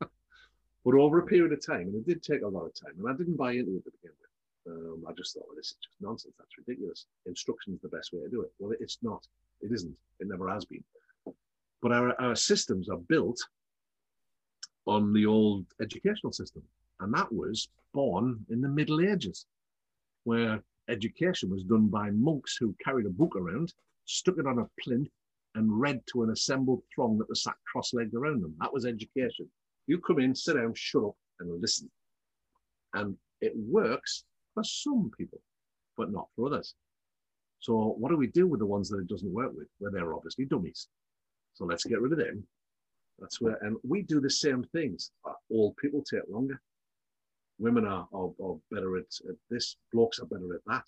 [0.84, 3.08] but over a period of time, and it did take a lot of time, and
[3.08, 4.32] I didn't buy into it to begin with.
[4.74, 6.34] Um, I just thought, well, this is just nonsense.
[6.38, 7.06] That's ridiculous.
[7.26, 8.52] Instruction is the best way to do it.
[8.58, 9.26] Well, it's not.
[9.60, 9.94] It isn't.
[10.20, 10.84] It never has been.
[11.80, 13.40] But our, our systems are built
[14.86, 16.62] on the old educational system.
[17.00, 19.46] And that was born in the Middle Ages,
[20.24, 23.72] where education was done by monks who carried a book around,
[24.04, 25.10] stuck it on a plinth,
[25.54, 28.54] and read to an assembled throng that was sat cross legged around them.
[28.60, 29.48] That was education.
[29.86, 31.90] You come in, sit down, shut up, and listen.
[32.94, 35.40] And it works for some people,
[35.96, 36.74] but not for others.
[37.60, 39.68] So, what do we do with the ones that it doesn't work with?
[39.78, 40.88] Well, they're obviously dummies.
[41.54, 42.46] So, let's get rid of them.
[43.18, 45.10] That's where, and we do the same things.
[45.50, 46.60] Old people take longer.
[47.58, 50.84] Women are, are, are better at, at this, blokes are better at that.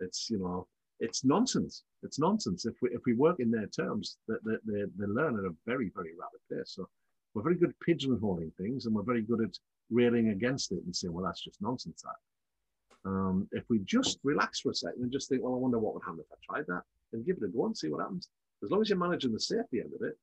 [0.00, 0.66] It's, you know,
[0.98, 1.82] it's nonsense.
[2.02, 2.64] It's nonsense.
[2.64, 5.54] If we if we work in their terms, that they, they, they learn at a
[5.66, 6.72] very very rapid pace.
[6.74, 6.88] So
[7.34, 9.58] we're very good at pigeonholing things, and we're very good at
[9.90, 12.02] railing against it and saying, well, that's just nonsense.
[12.02, 15.78] That um, if we just relax for a second and just think, well, I wonder
[15.78, 18.00] what would happen if I tried that, and give it a go and see what
[18.00, 18.30] happens.
[18.64, 20.16] As long as you're managing the safety end of it,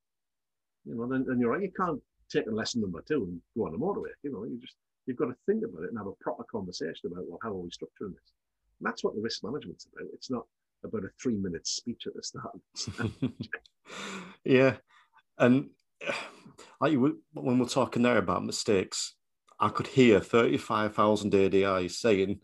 [0.84, 1.62] you know, then, then you're right.
[1.62, 4.12] You can't take a lesson number two and go on the motorway.
[4.22, 4.74] You know, you just
[5.06, 7.54] you've got to think about it and have a proper conversation about well, how are
[7.54, 8.32] we structuring this?
[8.80, 10.08] And that's what the risk management's about.
[10.12, 10.44] It's not
[10.84, 12.58] about a three minute speech at the start.
[14.44, 14.76] yeah.
[15.38, 15.70] And
[16.78, 19.14] when we're talking there about mistakes,
[19.60, 22.40] I could hear 35,000 ADIs saying,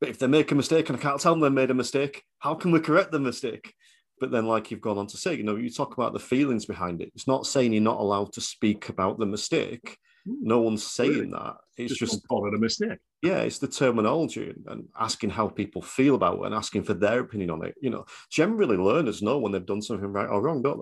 [0.00, 2.24] but if they make a mistake and I can't tell them they made a mistake,
[2.40, 3.74] how can we correct the mistake?
[4.22, 6.64] But then, like you've gone on to say, you know, you talk about the feelings
[6.64, 7.10] behind it.
[7.14, 9.98] It's not saying you're not allowed to speak about the mistake.
[10.24, 10.34] Hmm.
[10.40, 11.56] No one's saying that.
[11.76, 15.80] It's just, just call it a mistake yeah, it's the terminology and asking how people
[15.80, 17.76] feel about it and asking for their opinion on it.
[17.80, 20.78] You know, generally learners know when they've done something right or wrong, don't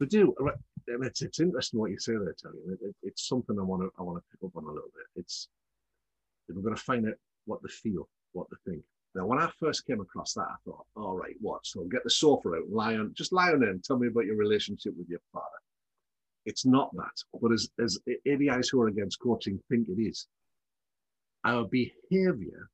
[0.00, 0.06] they?
[0.06, 0.34] They do.
[0.88, 2.58] It's, it's interesting what you say there, Tony.
[2.72, 4.90] It, it, it's something I want to I want to pick up on a little
[4.94, 5.20] bit.
[5.22, 5.46] It's
[6.48, 8.82] we're going to find out what they feel, what they think.
[9.14, 11.66] Now, when I first came across that, I thought, all right, what?
[11.66, 14.26] So get the sofa out, lie on, just lie on it and tell me about
[14.26, 15.46] your relationship with your father.
[16.46, 17.40] It's not that.
[17.40, 20.26] But as, as ADIs who are against coaching think it is,
[21.44, 22.70] our behavior,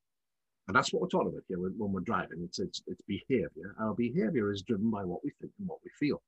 [0.69, 3.75] and that's what we're talking about here when, when we're driving, it's, it's, it's behavior.
[3.81, 6.21] Our behavior is driven by what we think and what we feel.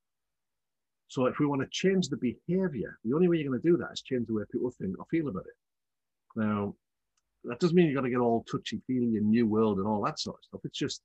[1.09, 3.77] So if we want to change the behavior, the only way you're going to do
[3.79, 5.57] that is change the way people think or feel about it.
[6.37, 6.75] Now,
[7.45, 10.19] that doesn't mean you've got to get all touchy-feely and new world and all that
[10.19, 10.61] sort of stuff.
[10.65, 11.03] It's just,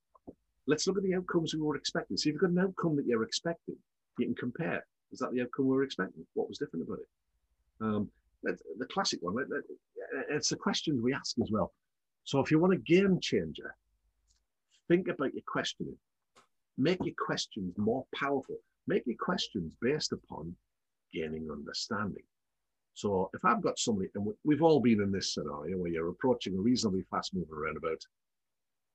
[0.68, 2.18] let's look at the outcomes we were expecting.
[2.18, 3.76] So if you've got an outcome that you're expecting,
[4.18, 4.86] you can compare.
[5.12, 6.26] Is that the outcome we were expecting?
[6.34, 7.08] What was different about it?
[7.82, 8.10] Um,
[8.44, 9.36] the classic one.
[10.30, 11.72] It's the questions we ask as well.
[12.24, 13.76] So if you want a game changer,
[14.88, 15.98] think about your questioning.
[16.78, 18.58] Make your questions more powerful.
[18.88, 20.56] Make your questions based upon
[21.14, 22.24] gaining understanding.
[22.94, 26.56] So if I've got somebody, and we've all been in this scenario where you're approaching
[26.56, 28.02] a reasonably fast moving roundabout,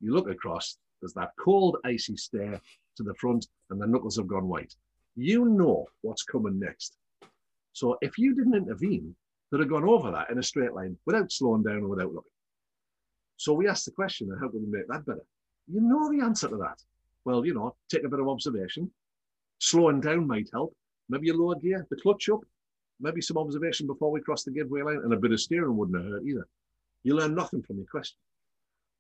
[0.00, 2.60] you look across, there's that cold, icy stare
[2.96, 4.74] to the front, and the knuckles have gone white.
[5.16, 6.96] You know what's coming next.
[7.72, 9.14] So if you didn't intervene,
[9.50, 12.30] they'd have gone over that in a straight line without slowing down or without looking.
[13.36, 15.24] So we asked the question, how can we make that better?
[15.66, 16.82] You know the answer to that.
[17.24, 18.90] Well, you know, take a bit of observation.
[19.60, 20.74] Slowing down might help.
[21.08, 22.40] Maybe you lower gear, the clutch up,
[23.00, 25.76] maybe some observation before we cross the give way line, and a bit of steering
[25.76, 26.46] wouldn't have hurt either.
[27.04, 28.18] You learn nothing from your question.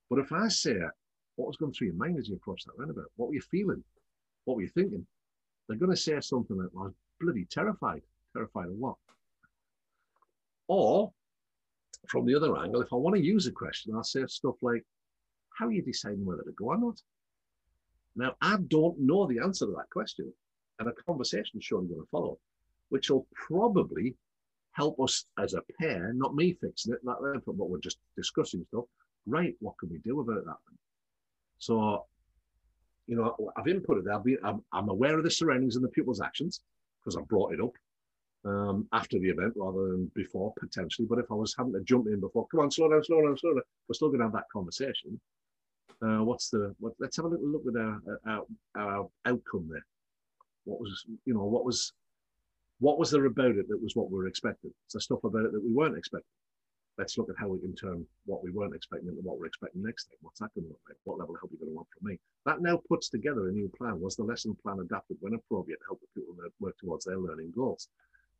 [0.08, 0.76] But if I say,
[1.36, 3.10] what was going through your mind as you approached that roundabout?
[3.16, 3.82] What were you feeling?
[4.44, 5.06] What were you thinking?
[5.68, 8.02] They're going to say something like, well, I was bloody terrified.
[8.34, 8.96] Terrified of what?
[10.68, 11.12] Or
[12.08, 14.84] from the other angle, if I want to use a question, I'll say stuff like,
[15.58, 17.00] how are you deciding whether to go or not?
[18.16, 20.32] Now, I don't know the answer to that question,
[20.78, 22.38] and a conversation is surely going to follow,
[22.88, 24.14] which will probably
[24.72, 28.84] help us as a pair, not me fixing it, not but we're just discussing stuff.
[29.26, 30.56] Right, what can we do about that?
[31.58, 32.04] So,
[33.06, 34.38] you know, I've inputted that.
[34.44, 36.60] I'm, I'm aware of the surroundings and the pupil's actions
[37.00, 37.72] because I brought it up
[38.44, 41.06] um, after the event rather than before potentially.
[41.08, 43.36] But if I was having to jump in before, come on, slow down, slow down,
[43.36, 45.20] slow down, we're still going to have that conversation.
[46.00, 46.74] Uh, what's the?
[46.78, 48.44] What, let's have a little look at our, our,
[48.76, 49.84] our outcome there.
[50.64, 51.92] What was you know what was
[52.80, 54.70] what was there about it that was what we were expecting?
[54.70, 56.30] Is there stuff about it that we weren't expecting?
[56.96, 59.84] Let's look at how we can turn what we weren't expecting into what we're expecting
[59.84, 60.18] next time.
[60.20, 60.98] What's that going to look like?
[61.04, 62.18] What level of help are you going to want from me?
[62.44, 64.00] That now puts together a new plan.
[64.00, 67.52] Was the lesson plan adapted when appropriate to help the people work towards their learning
[67.54, 67.88] goals?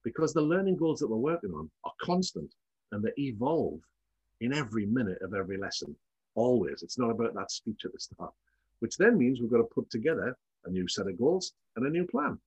[0.05, 2.55] because the learning goals that we're working on are constant
[2.93, 3.81] and they evolve
[4.41, 5.95] in every minute of every lesson.
[6.35, 6.83] Always.
[6.83, 8.33] It's not about that speech at the start,
[8.81, 11.91] which then means we've got to put together a new set of goals and a
[11.91, 12.39] new plan.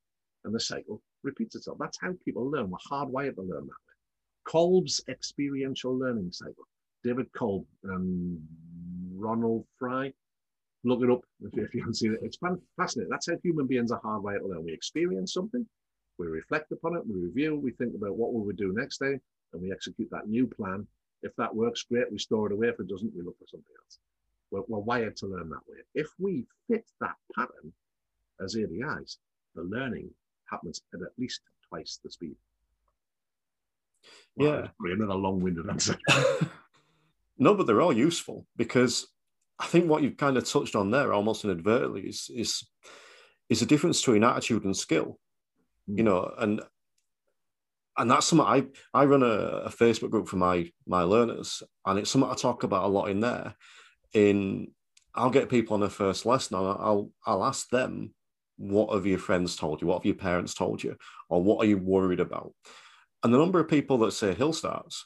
[0.43, 1.77] And the cycle repeats itself.
[1.79, 2.69] That's how people learn.
[2.69, 3.95] We're hardwired to learn that way.
[4.45, 6.67] Kolb's experiential learning cycle.
[7.03, 8.39] David Kolb and
[9.15, 10.13] Ronald Fry.
[10.83, 12.19] Look it up if you, if you haven't seen it.
[12.23, 12.39] It's
[12.77, 13.09] fascinating.
[13.09, 14.63] That's how human beings are hardwired to learn.
[14.63, 15.65] We experience something,
[16.17, 19.19] we reflect upon it, we review, we think about what we we do next day,
[19.53, 20.87] and we execute that new plan.
[21.23, 22.69] If that works, great, we store it away.
[22.69, 23.99] If it doesn't, we look for something else.
[24.49, 25.77] We're, we're wired to learn that way.
[25.93, 27.71] If we fit that pattern
[28.43, 29.17] as ADIs,
[29.53, 30.09] the learning
[30.51, 32.35] happens at at least twice the speed.
[34.37, 34.67] yeah.
[34.79, 35.97] Another long-winded answer.
[37.37, 39.07] no, but they're all useful because
[39.59, 42.67] I think what you've kind of touched on there, almost inadvertently, is is
[43.49, 45.19] is a difference between attitude and skill.
[45.89, 45.97] Mm.
[45.97, 46.61] You know, and
[47.97, 51.99] and that's something I I run a, a, Facebook group for my my learners, and
[51.99, 53.55] it's something I talk about a lot in there.
[54.13, 54.71] In
[55.13, 58.15] I'll get people on their first lesson, and I'll I'll ask them,
[58.61, 59.87] what have your friends told you?
[59.87, 60.95] What have your parents told you?
[61.29, 62.53] Or what are you worried about?
[63.23, 65.05] And the number of people that say hill starts,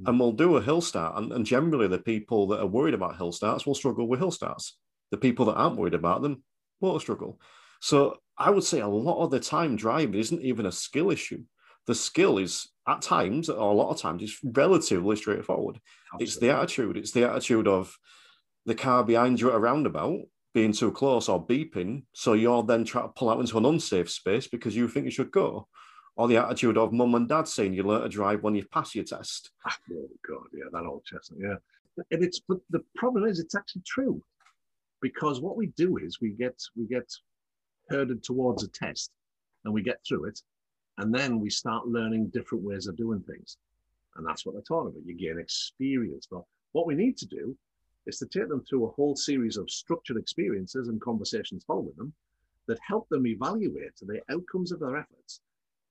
[0.00, 0.08] mm.
[0.08, 3.16] and we'll do a hill start, and, and generally the people that are worried about
[3.16, 4.76] hill starts will struggle with hill starts.
[5.10, 6.42] The people that aren't worried about them
[6.80, 7.40] won't struggle.
[7.80, 11.44] So I would say a lot of the time driving isn't even a skill issue
[11.86, 15.80] the skill is at times, or a lot of times, is relatively straightforward.
[16.14, 16.24] Absolutely.
[16.24, 16.96] It's the attitude.
[16.96, 17.96] It's the attitude of
[18.66, 20.20] the car behind you at a roundabout
[20.52, 22.04] being too close or beeping.
[22.12, 25.10] So you're then trying to pull out into an unsafe space because you think you
[25.10, 25.68] should go.
[26.16, 28.94] Or the attitude of mum and dad saying you learn to drive when you pass
[28.94, 29.50] your test.
[29.66, 31.56] Ah, oh God, yeah, that old chestnut, yeah.
[32.10, 34.22] And it's but the problem is it's actually true.
[35.00, 37.10] Because what we do is we get we get
[37.88, 39.10] herded towards a test
[39.64, 40.40] and we get through it
[40.98, 43.56] and then we start learning different ways of doing things.
[44.16, 45.06] And that's what they're talking about.
[45.06, 46.28] You gain experience.
[46.30, 47.56] But what we need to do
[48.06, 52.12] is to take them through a whole series of structured experiences and conversations following them
[52.66, 55.40] that help them evaluate the outcomes of their efforts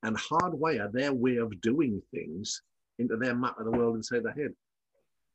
[0.03, 2.61] and hardwire their way of doing things
[2.99, 4.53] into their map of the world inside their head.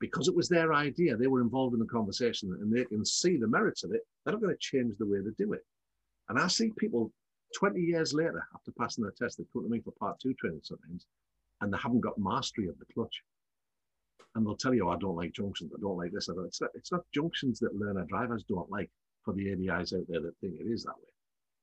[0.00, 3.36] Because it was their idea, they were involved in the conversation and they can see
[3.36, 5.64] the merits of it, they're not going to change the way they do it.
[6.28, 7.12] And I see people
[7.54, 10.60] 20 years later, after passing their test, they come to me for part two training
[10.62, 11.06] sometimes,
[11.60, 13.22] and they haven't got mastery of the clutch.
[14.34, 16.28] And they'll tell you, oh, I don't like junctions, I don't like this.
[16.28, 16.46] I don't.
[16.46, 18.90] It's, not, it's not junctions that learner drivers don't like
[19.24, 21.12] for the ADIs out there that think it is that way.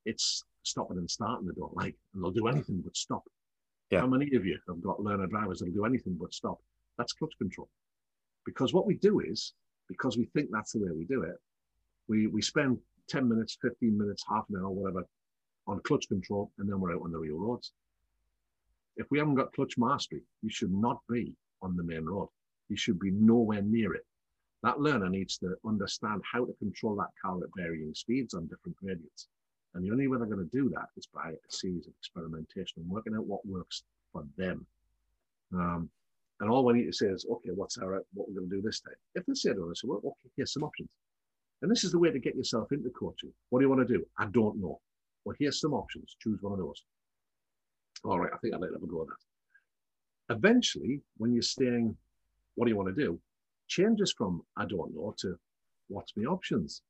[0.05, 3.23] It's stopping and starting they don't like, and they'll do anything but stop.
[3.89, 3.99] Yeah.
[3.99, 6.59] How many of you have got learner drivers that'll do anything but stop?
[6.97, 7.69] That's clutch control.
[8.45, 9.53] Because what we do is,
[9.87, 11.35] because we think that's the way we do it,
[12.07, 12.77] we, we spend
[13.09, 15.05] 10 minutes, 15 minutes, half an hour, whatever,
[15.67, 17.73] on clutch control, and then we're out on the real roads.
[18.97, 22.29] If we haven't got clutch mastery, you should not be on the main road.
[22.71, 24.05] You should be nowhere near it.
[24.63, 28.77] That learner needs to understand how to control that car at varying speeds on different
[28.77, 29.27] gradients.
[29.73, 32.81] And the only way they're going to do that is by a series of experimentation
[32.81, 34.65] and working out what works for them.
[35.53, 35.89] Um,
[36.39, 38.61] and all we need to say is, okay, what's our what we're going to do
[38.61, 38.95] this time?
[39.15, 40.87] If they say to us, well, okay, here's some options.
[41.61, 43.33] And this is the way to get yourself into coaching.
[43.49, 44.05] What do you want to do?
[44.17, 44.79] I don't know.
[45.25, 46.15] Well, here's some options.
[46.21, 46.85] Choose one of those.
[48.05, 50.37] All right, I think I'd like to have a go at that.
[50.37, 51.97] Eventually, when you're staying,
[52.61, 53.19] what do you want to do?
[53.67, 55.35] Changes from I don't know to
[55.87, 56.83] what's my options?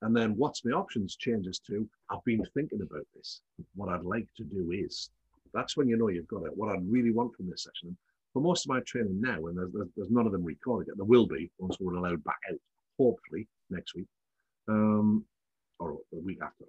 [0.00, 3.40] And then what's my options changes to I've been thinking about this.
[3.74, 5.10] What I'd like to do is.
[5.52, 6.56] That's when you know you've got it.
[6.56, 7.96] What I'd really want from this session.
[8.32, 11.04] For most of my training now, and there's, there's none of them recorded yet, there
[11.04, 12.60] will be once we're allowed back out,
[12.96, 14.06] hopefully next week
[14.68, 15.24] um,
[15.80, 16.64] or the week after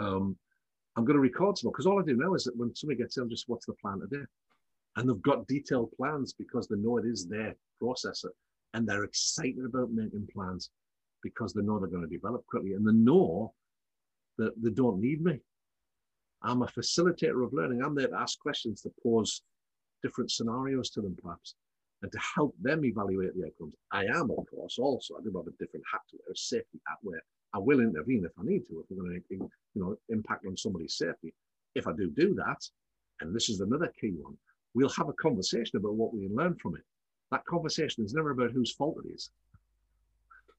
[0.00, 0.36] um,
[0.96, 3.16] I'm going to record some because all I do now is that when somebody gets
[3.16, 4.24] in, just what's the plan today?
[4.96, 8.30] And they've got detailed plans because they know it is their processor
[8.74, 10.70] and they're excited about making plans
[11.22, 13.52] because they know they're going to develop quickly and they know
[14.38, 15.40] that they don't need me.
[16.42, 17.82] I'm a facilitator of learning.
[17.82, 19.42] I'm there to ask questions to pose
[20.02, 21.54] different scenarios to them, perhaps,
[22.02, 23.74] and to help them evaluate the outcomes.
[23.90, 26.80] I am, of course, also, I do have a different hat to wear, a safety
[26.86, 27.22] hat where
[27.54, 30.56] I will intervene if I need to, if we're going to, you know, impact on
[30.56, 31.32] somebody's safety.
[31.74, 32.62] If I do do that,
[33.20, 34.36] and this is another key one,
[34.76, 36.82] we'll have a conversation about what we can learn from it.
[37.30, 39.30] That conversation is never about whose fault it is,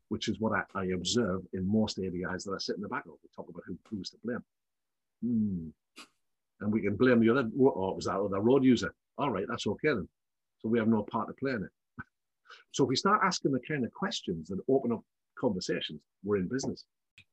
[0.09, 3.05] which is what I, I observe in most ADIs that I sit in the back
[3.05, 3.13] of.
[3.24, 4.43] We talk about who, who's to blame.
[5.24, 5.70] Hmm.
[6.59, 8.91] And we can blame the other, or was that other road user?
[9.20, 10.09] All right, that's okay then.
[10.57, 11.70] So we have no part to play in it.
[12.72, 15.03] so if we start asking the kind of questions that open up
[15.39, 16.86] conversations, we're in business.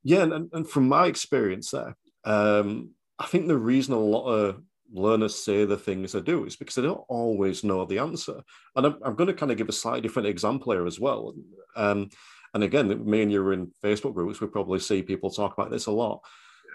[0.03, 4.63] Yeah, and, and from my experience there, um, I think the reason a lot of
[4.95, 8.41] learners say the things they do, is because they don't always know the answer.
[8.77, 11.35] And I'm, I'm going to kind of give a slightly different example here as well.
[11.77, 12.09] Um,
[12.55, 15.71] and again, me and you are in Facebook groups, we probably see people talk about
[15.71, 16.21] this a lot.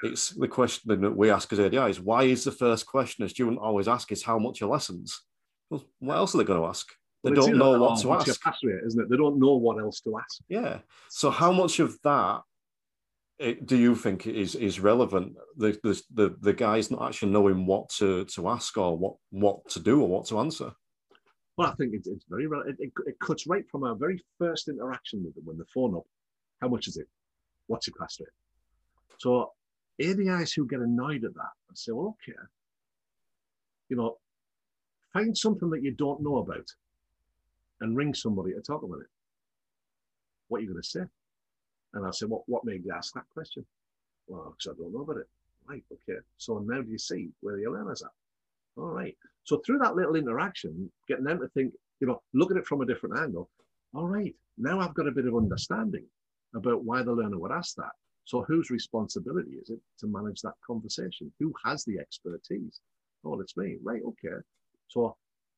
[0.03, 3.59] It's the question that we ask as ADIs why is the first question a student
[3.59, 5.21] always ask is how much are lessons?
[5.69, 6.87] Well, what else are they going to ask?
[7.23, 8.45] They well, don't know what to ask.
[8.63, 9.09] Rate, isn't it?
[9.09, 10.41] They don't know what else to ask.
[10.47, 10.79] Yeah.
[11.09, 12.41] So how much of that
[13.39, 15.35] it, do you think is is relevant?
[15.57, 19.67] The, the the the guy's not actually knowing what to to ask or what what
[19.69, 20.73] to do or what to answer.
[21.57, 24.67] Well, I think it's, it's very it, it, it cuts right from our very first
[24.67, 26.03] interaction with them when the phone up.
[26.61, 27.07] How much is it?
[27.67, 28.29] What's your class rate?
[29.17, 29.51] So
[30.01, 32.37] ADIs who get annoyed at that and say, well, okay,
[33.89, 34.17] you know,
[35.13, 36.67] find something that you don't know about
[37.81, 39.07] and ring somebody to talk about it.
[40.47, 41.01] What are you going to say?
[41.93, 43.65] And I said, what, what made you ask that question?
[44.27, 45.27] Well, because I don't know about it.
[45.67, 46.19] Right, okay.
[46.37, 48.09] So now do you see where the learner's at?
[48.77, 49.15] All right.
[49.43, 52.81] So through that little interaction, getting them to think, you know, look at it from
[52.81, 53.49] a different angle.
[53.95, 56.05] All right, now I've got a bit of understanding
[56.55, 57.91] about why the learner would ask that.
[58.25, 61.31] So whose responsibility is it to manage that conversation?
[61.39, 62.81] Who has the expertise?
[63.25, 63.77] Oh, it's me.
[63.81, 64.37] Right, okay.
[64.87, 65.15] So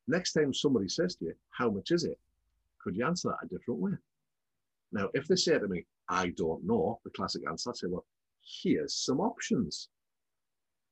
[0.07, 2.17] next time somebody says to you, how much is it?
[2.81, 3.91] Could you answer that a different way?
[4.93, 8.05] Now, if they say to me, I don't know, the classic answer, I'd say, well,
[8.61, 9.87] here's some options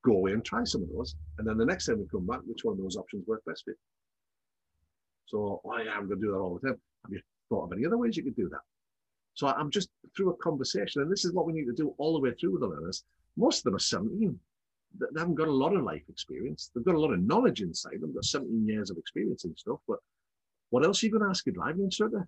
[0.06, 1.16] go away and try some of those.
[1.38, 3.66] And then the next time we come back, which one of those options work best
[3.66, 3.78] for you?
[5.26, 6.80] So, oh yeah, I'm going to do that all the time.
[7.04, 8.62] Have you thought of any other ways you could do that?
[9.34, 12.14] So I'm just through a conversation, and this is what we need to do all
[12.14, 13.04] the way through with the learners.
[13.36, 14.40] Most of them are 17.
[15.00, 16.72] They haven't got a lot of life experience.
[16.74, 18.08] They've got a lot of knowledge inside them.
[18.08, 19.80] They've got 17 years of experience and stuff.
[19.88, 20.00] But
[20.72, 22.28] what else are you going to ask a driving instructor?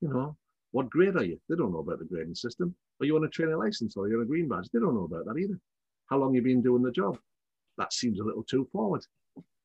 [0.00, 0.36] You know,
[0.72, 1.38] what grade are you?
[1.48, 2.74] They don't know about the grading system.
[3.00, 4.68] Are you on a training license or are you on a green badge?
[4.72, 5.58] They don't know about that either.
[6.08, 7.18] How long you been doing the job?
[7.78, 9.04] That seems a little too forward.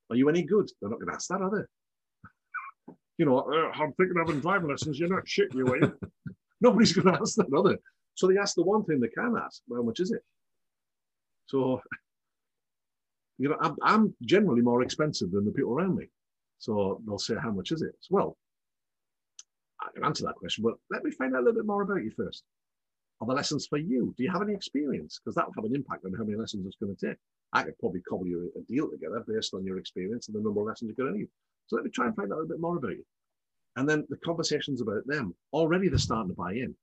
[0.09, 0.69] Are you any good?
[0.79, 2.93] They're not going to ask that, are they?
[3.17, 3.39] you know,
[3.73, 4.99] I'm thinking of having driving lessons.
[4.99, 5.97] You're not shit, you are?
[6.61, 7.77] Nobody's going to ask that, are they?
[8.15, 9.61] So they ask the one thing they can ask.
[9.67, 10.21] Well, how much is it?
[11.47, 11.81] So,
[13.37, 16.05] you know, I'm, I'm generally more expensive than the people around me.
[16.57, 17.93] So they'll say, how much is it?
[18.09, 18.37] Well,
[19.85, 22.03] I can answer that question, but let me find out a little bit more about
[22.03, 22.43] you first.
[23.21, 24.13] Are the lessons for you?
[24.17, 25.19] Do you have any experience?
[25.19, 27.17] Because that will have an impact on how many lessons it's going to take.
[27.53, 30.59] I could probably cobble you a deal together based on your experience and the number
[30.59, 31.29] of lessons you're going to need.
[31.67, 33.05] So let me try and find out a little bit more about you.
[33.77, 36.75] And then the conversations about them, already they're starting to buy in.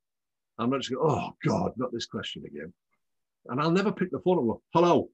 [0.59, 2.73] I'm not just going, oh God, not this question again.
[3.49, 5.09] And I'll never pick the phone up and go, hello.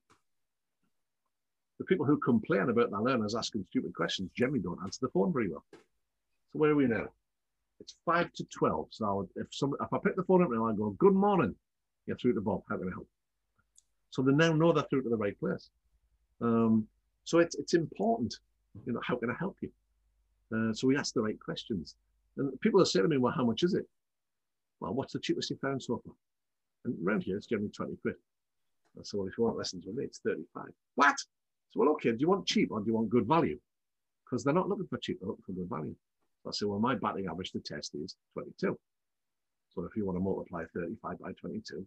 [1.78, 5.32] The people who complain about their learners asking stupid questions generally don't answer the phone
[5.32, 5.64] very well.
[5.72, 7.06] So where are we now?
[7.80, 8.88] It's five to 12.
[8.90, 11.54] So if some, if I pick the phone up now, I go, good morning.
[12.06, 12.62] You're through to Bob.
[12.68, 13.08] How can I help?
[14.10, 15.70] So they now know they're through to the right place.
[16.40, 16.86] Um,
[17.24, 18.34] so it's, it's important,
[18.86, 19.70] you know, how can I help you?
[20.54, 21.94] Uh, so we ask the right questions.
[22.36, 23.86] And people are saying to me, well, how much is it?
[24.80, 26.14] Well, what's the cheapest you found so far?
[26.84, 28.14] And around here, it's generally 20 quid.
[29.02, 30.64] So if you want lessons with me, it's 35.
[30.94, 31.16] What?
[31.70, 33.58] So, well, okay, do you want cheap or do you want good value?
[34.24, 35.94] Because they're not looking for cheap, they're looking for good value.
[36.46, 38.78] I say, well, my batting average to test is 22.
[39.74, 41.86] So if you want to multiply 35 by 22,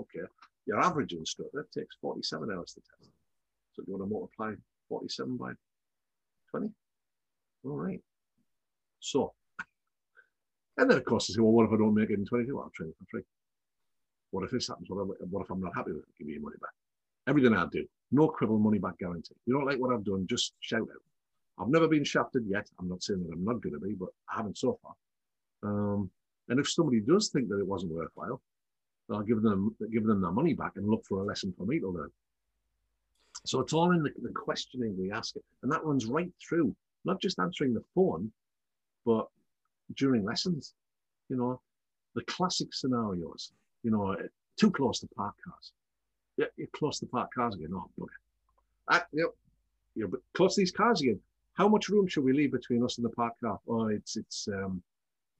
[0.00, 0.20] okay,
[0.66, 3.10] your average instructor takes 47 hours to test.
[3.72, 4.52] So if you want to multiply
[4.88, 5.52] 47 by
[6.50, 6.70] 20,
[7.64, 8.00] all right.
[9.00, 9.32] So,
[10.76, 12.54] and then of course, I say, well, what if I don't make it in 22?
[12.54, 13.22] Well, I'll train for free.
[14.32, 14.88] What if this happens?
[14.90, 16.18] What if, what if I'm not happy with it?
[16.18, 16.72] Give me your money back.
[17.28, 19.34] Everything I do, no quibble money back guarantee.
[19.46, 21.02] You don't like what I've done, just shout out.
[21.58, 22.68] I've never been shafted yet.
[22.78, 24.94] I'm not saying that I'm not going to be, but I haven't so far.
[25.62, 26.10] Um,
[26.48, 28.40] and if somebody does think that it wasn't worthwhile,
[29.10, 31.78] I'll give them give them their money back and look for a lesson for me
[31.78, 32.10] to learn.
[33.44, 36.74] So it's all in the, the questioning we ask it, and that runs right through,
[37.04, 38.32] not just answering the phone,
[39.04, 39.28] but
[39.96, 40.74] during lessons.
[41.28, 41.60] You know,
[42.14, 43.52] the classic scenarios.
[43.82, 44.16] You know,
[44.58, 45.72] too close to park cars.
[46.36, 47.70] Yeah, you're close to park cars again.
[47.72, 48.08] Oh, bugger.
[48.90, 49.28] Ah, yep.
[49.94, 51.20] You're close to these cars again
[51.56, 53.58] how much room should we leave between us and the parked car?
[53.68, 54.82] Oh, it's it's um,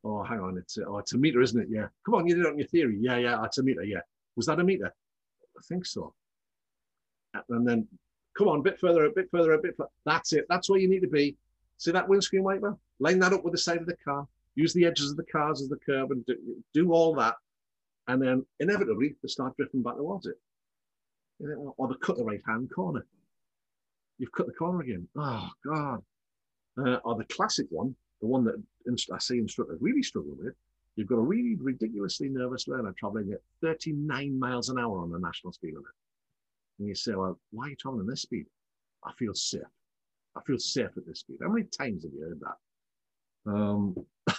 [0.03, 1.69] oh, hang on, it's oh, it's a meter, isn't it?
[1.71, 1.89] Yeah.
[2.05, 2.99] Come on, you did it on your theory.
[2.99, 3.85] Yeah, yeah, it's a meter.
[3.85, 4.01] Yeah.
[4.35, 4.93] Was that a meter?
[5.57, 6.15] I think so.
[7.51, 7.87] And then,
[8.37, 9.91] come on, a bit further, a bit further, a bit further.
[10.07, 10.47] That's it.
[10.49, 11.37] That's where you need to be.
[11.77, 12.77] See that windscreen wiper?
[12.99, 14.27] Line that up with the side of the car.
[14.55, 16.35] Use the edges of the cars as the curb and do,
[16.73, 17.35] do all that.
[18.09, 20.37] And then inevitably, they start drifting back towards it.
[21.77, 23.05] Or the cut the right hand corner
[24.19, 25.09] you've cut the corner again.
[25.17, 26.03] Oh, God.
[26.79, 28.63] Uh, or the classic one, the one that
[29.13, 30.55] I see instructors really struggle with,
[30.97, 35.19] you've got a really ridiculously nervous learner traveling at 39 miles an hour on the
[35.19, 35.87] national speed limit.
[36.79, 38.47] And you say, well, why are you traveling at this speed?
[39.05, 39.61] I feel safe.
[40.37, 41.39] I feel safe at this speed.
[41.43, 43.51] How many times have you heard that?
[43.51, 43.97] Um,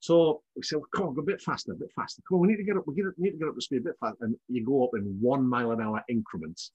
[0.00, 2.22] so we say, well, come on, go a bit faster, a bit faster.
[2.28, 3.84] Come on, we need to get up, we need to get up to speed a
[3.84, 4.24] bit faster.
[4.24, 6.72] And you go up in one mile an hour increments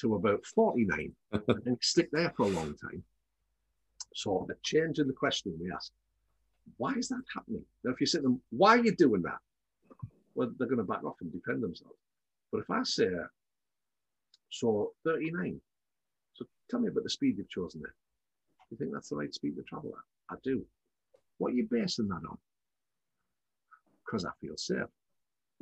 [0.00, 1.12] to about 49
[1.66, 3.02] and stick there for a long time.
[4.14, 5.92] So the change in the question we ask,
[6.78, 7.64] why is that happening?
[7.84, 9.38] Now, if you say to them, why are you doing that?
[10.34, 11.96] Well, they're going to back off and defend themselves.
[12.52, 13.08] But if I say,
[14.50, 15.60] so 39,
[16.34, 17.94] so tell me about the speed you've chosen there.
[18.70, 20.36] You think that's the right speed to travel at?
[20.36, 20.64] I do.
[21.38, 22.38] What are you basing that on?
[24.04, 24.88] Because I feel safe.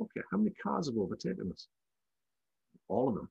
[0.01, 1.67] Okay, how many cars have overtaken us?
[2.87, 3.29] All of them.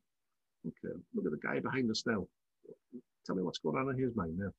[0.67, 2.27] Okay, look at the guy behind us now.
[3.27, 4.51] Tell me what's going on in his mind now.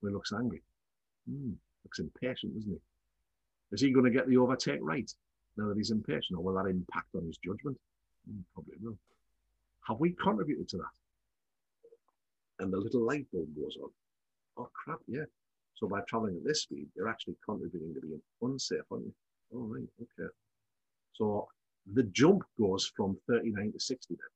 [0.00, 0.62] He looks angry.
[1.28, 1.52] Hmm,
[1.84, 2.80] looks impatient, isn't he?
[3.72, 5.10] Is he going to get the overtake right
[5.56, 7.78] now that he's impatient, or will that impact on his judgment?
[8.28, 8.98] Hmm, probably will.
[9.88, 10.92] Have we contributed to that?
[12.60, 13.90] And the little light bulb goes on.
[14.56, 15.24] Oh crap, yeah.
[15.74, 19.14] So by traveling at this speed, you're actually contributing to being unsafe, aren't you?
[19.52, 20.30] All oh, right, okay.
[21.14, 21.48] So
[21.92, 24.31] the jump goes from 39 to 60 then.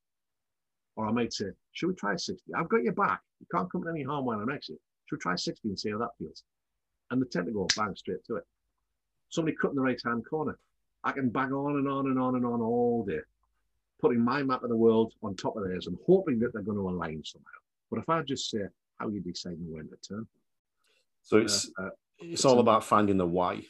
[0.96, 2.54] Or I might say, should we try 60?
[2.54, 3.20] I've got your back.
[3.40, 4.78] You can't come to any harm while I'm exit.
[5.06, 6.42] Should we try 60 and see how that feels?
[7.10, 8.44] And they tend to go bang straight to it.
[9.28, 10.58] Somebody cutting the right hand corner.
[11.04, 13.20] I can bang on and on and on and on all day,
[14.00, 16.78] putting my map of the world on top of theirs and hoping that they're going
[16.78, 17.46] to align somehow.
[17.90, 18.60] But if I just say,
[18.98, 20.26] how are you deciding when to turn?
[21.22, 23.62] So it's uh, uh, it's all about finding the why.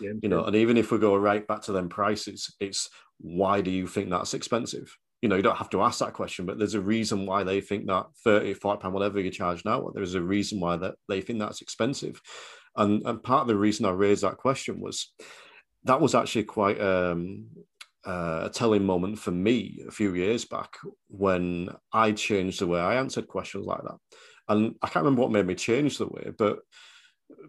[0.00, 3.70] You know, and even if we go right back to them prices, it's why do
[3.70, 4.96] you think that's expensive?
[5.22, 7.60] You know, you don't have to ask that question, but there's a reason why they
[7.60, 11.20] think that 30, 40 pound, whatever you charge now, there's a reason why that they
[11.20, 12.20] think that's expensive.
[12.76, 15.12] And, and part of the reason I raised that question was
[15.84, 17.46] that was actually quite um,
[18.06, 20.76] uh, a telling moment for me a few years back
[21.08, 23.98] when I changed the way I answered questions like that.
[24.48, 26.58] And I can't remember what made me change the way, but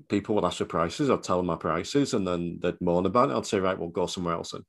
[0.09, 1.09] people would ask for prices.
[1.09, 3.35] I'd tell them my prices, and then they'd moan about it.
[3.35, 4.53] I'd say, right, we'll go somewhere else.
[4.53, 4.63] And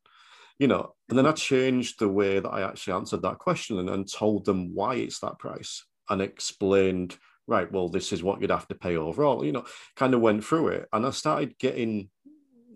[0.59, 3.91] you know, and then I changed the way that I actually answered that question and,
[3.91, 8.51] and told them why it's that price and explained, right, well, this is what you'd
[8.51, 9.45] have to pay overall.
[9.45, 9.65] You know,
[9.97, 12.09] kind of went through it, and I started getting,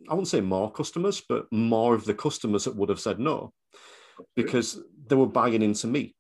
[0.09, 3.53] I wouldn't say more customers, but more of the customers that would have said no,
[4.35, 6.15] because they were buying into me.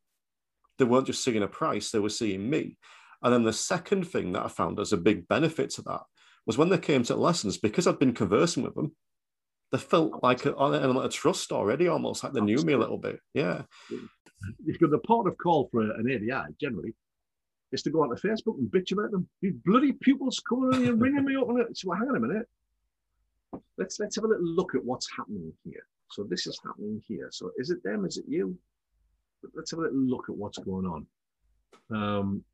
[0.78, 2.76] They weren't just seeing a price; they were seeing me.
[3.22, 6.02] And then the second thing that I found as a big benefit to that
[6.46, 8.94] was when they came to lessons, because I'd been conversing with them,
[9.72, 12.98] they felt like a, a, a trust already, almost like they knew me a little
[12.98, 13.18] bit.
[13.34, 13.62] Yeah.
[14.64, 16.94] Because the port of call for an ADI generally
[17.72, 19.28] is to go onto Facebook and bitch about them.
[19.42, 21.48] These bloody pupils coming in and ringing me up.
[21.48, 22.46] And so, well, hang on a minute.
[23.76, 25.84] Let's let's have a little look at what's happening here.
[26.10, 27.28] So this is happening here.
[27.30, 28.04] So is it them?
[28.04, 28.56] Is it you?
[29.54, 31.06] Let's have a little look at what's going on.
[31.90, 32.44] Um,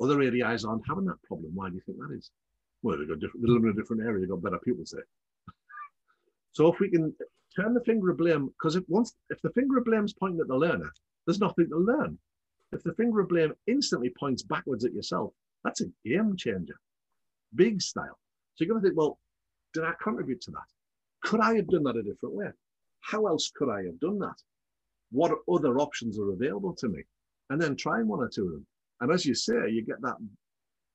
[0.00, 1.52] other ADIs aren't having that problem.
[1.54, 2.30] Why do you think that is?
[2.82, 4.20] Well, they've got different, they live in a different area.
[4.20, 5.06] They've got better pupils there.
[6.56, 7.14] So if we can
[7.54, 10.40] turn the finger of blame, because if once if the finger of blame is pointing
[10.40, 10.90] at the learner,
[11.26, 12.18] there's nothing to learn.
[12.72, 15.34] If the finger of blame instantly points backwards at yourself,
[15.64, 16.80] that's a game changer,
[17.56, 18.18] big style.
[18.54, 19.18] So you're going to think, well,
[19.74, 20.64] did I contribute to that?
[21.28, 22.48] Could I have done that a different way?
[23.00, 24.36] How else could I have done that?
[25.10, 27.02] What other options are available to me?
[27.50, 28.66] And then trying one or two of them.
[29.02, 30.16] And as you say, you get that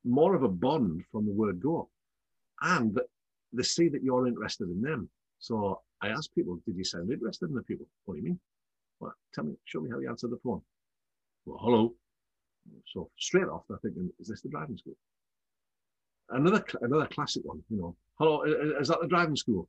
[0.05, 1.88] more of a bond from the word go.
[2.64, 2.99] And
[3.53, 5.07] they see that you're interested in them.
[5.42, 7.88] So I ask people, did you sound interested in the people?
[8.06, 8.39] What do you mean?
[9.00, 10.62] Well, tell me, show me how you answer the phone.
[11.46, 11.94] Well, hello.
[12.86, 14.96] So straight off, they're thinking, is this the driving school?
[16.30, 17.96] Another another classic one, you know.
[18.20, 19.68] Hello, is that the driving school?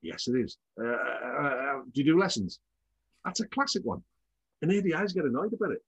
[0.00, 0.56] Yes, it is.
[0.80, 2.58] Uh, uh, uh, do you do lessons?
[3.24, 4.02] That's a classic one.
[4.62, 5.84] And ADIs get annoyed about it.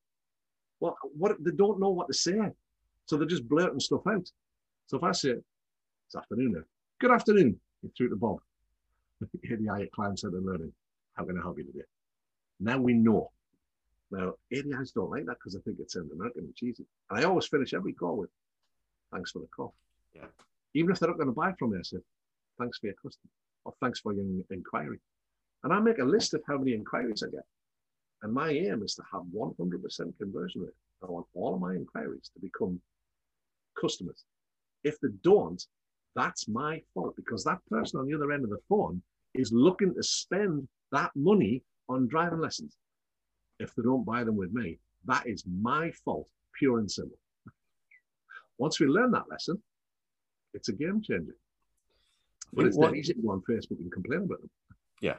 [0.78, 2.38] Well, what they don't know what to say,
[3.06, 4.30] so they're just blurting stuff out.
[4.86, 5.30] So if I say,
[6.06, 6.64] "It's afternoon now,"
[7.00, 8.40] good afternoon, you through to Bob,
[9.22, 10.72] ADI at Client Centered Learning.
[11.14, 11.84] How can I help you today?
[12.58, 13.30] Now we know.
[14.10, 16.86] Now ADIs don't like that because I think it sounds American and cheesy.
[17.08, 18.30] And I always finish every call with,
[19.12, 19.74] "Thanks for the call."
[20.14, 20.26] Yeah.
[20.74, 21.98] Even if they're not going to buy from me, I say,
[22.58, 23.28] "Thanks for your custom,"
[23.64, 25.00] or "Thanks for your inquiry."
[25.62, 27.46] And I make a list of how many inquiries I get.
[28.22, 30.74] And my aim is to have 100% conversion rate.
[31.02, 32.80] I want all of my inquiries to become
[33.80, 34.24] customers.
[34.84, 35.66] If they don't,
[36.14, 39.02] that's my fault because that person on the other end of the phone
[39.34, 42.76] is looking to spend that money on driving lessons.
[43.58, 46.28] If they don't buy them with me, that is my fault,
[46.58, 47.18] pure and simple.
[48.58, 49.62] Once we learn that lesson,
[50.54, 51.36] it's a game changer.
[52.52, 54.50] But it's not easy to go on Facebook and complain about them.
[55.00, 55.16] Yeah.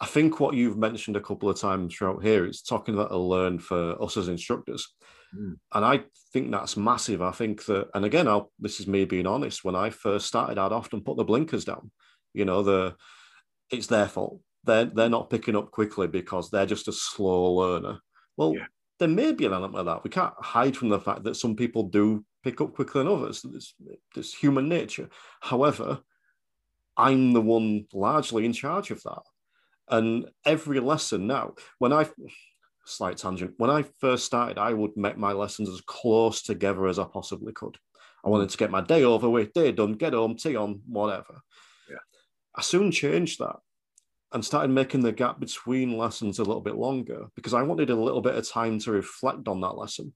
[0.00, 3.18] I think what you've mentioned a couple of times throughout here is talking about a
[3.18, 4.92] learn for us as instructors.
[5.36, 5.56] Mm.
[5.72, 7.22] And I think that's massive.
[7.22, 9.64] I think that, and again, I'll, this is me being honest.
[9.64, 11.90] When I first started, I'd often put the blinkers down.
[12.34, 12.96] You know, the
[13.70, 14.40] it's their fault.
[14.64, 18.00] They're they're not picking up quickly because they're just a slow learner.
[18.36, 18.66] Well, yeah.
[18.98, 20.04] there may be an element of that.
[20.04, 23.44] We can't hide from the fact that some people do pick up quicker than others.
[23.54, 23.74] It's,
[24.16, 25.08] it's human nature.
[25.40, 26.00] However,
[26.96, 29.22] I'm the one largely in charge of that.
[29.88, 32.08] And every lesson now, when I,
[32.86, 36.98] slight tangent, when I first started, I would make my lessons as close together as
[36.98, 37.76] I possibly could.
[38.24, 41.42] I wanted to get my day over with, day done, get home, tea on, whatever.
[42.54, 43.56] I soon changed that
[44.32, 47.96] and started making the gap between lessons a little bit longer because I wanted a
[47.96, 50.12] little bit of time to reflect on that lesson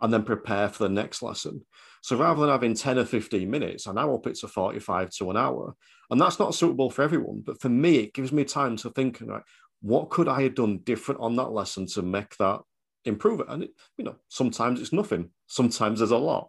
[0.00, 1.64] and then prepare for the next lesson.
[2.02, 5.30] So rather than having 10 or 15 minutes, I now up it to 45 to
[5.30, 5.74] an hour.
[6.10, 7.42] And that's not suitable for everyone.
[7.44, 9.42] But for me, it gives me time to think, right,
[9.80, 12.60] what could I have done different on that lesson to make that
[13.04, 13.46] improve it?
[13.48, 16.48] And, it, you know, sometimes it's nothing, sometimes there's a lot.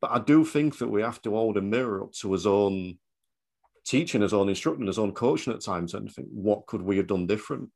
[0.00, 2.98] But I do think that we have to hold a mirror up to his own
[3.84, 7.06] teaching, his own instructing, his own coaching at times and think, what could we have
[7.06, 7.70] done different?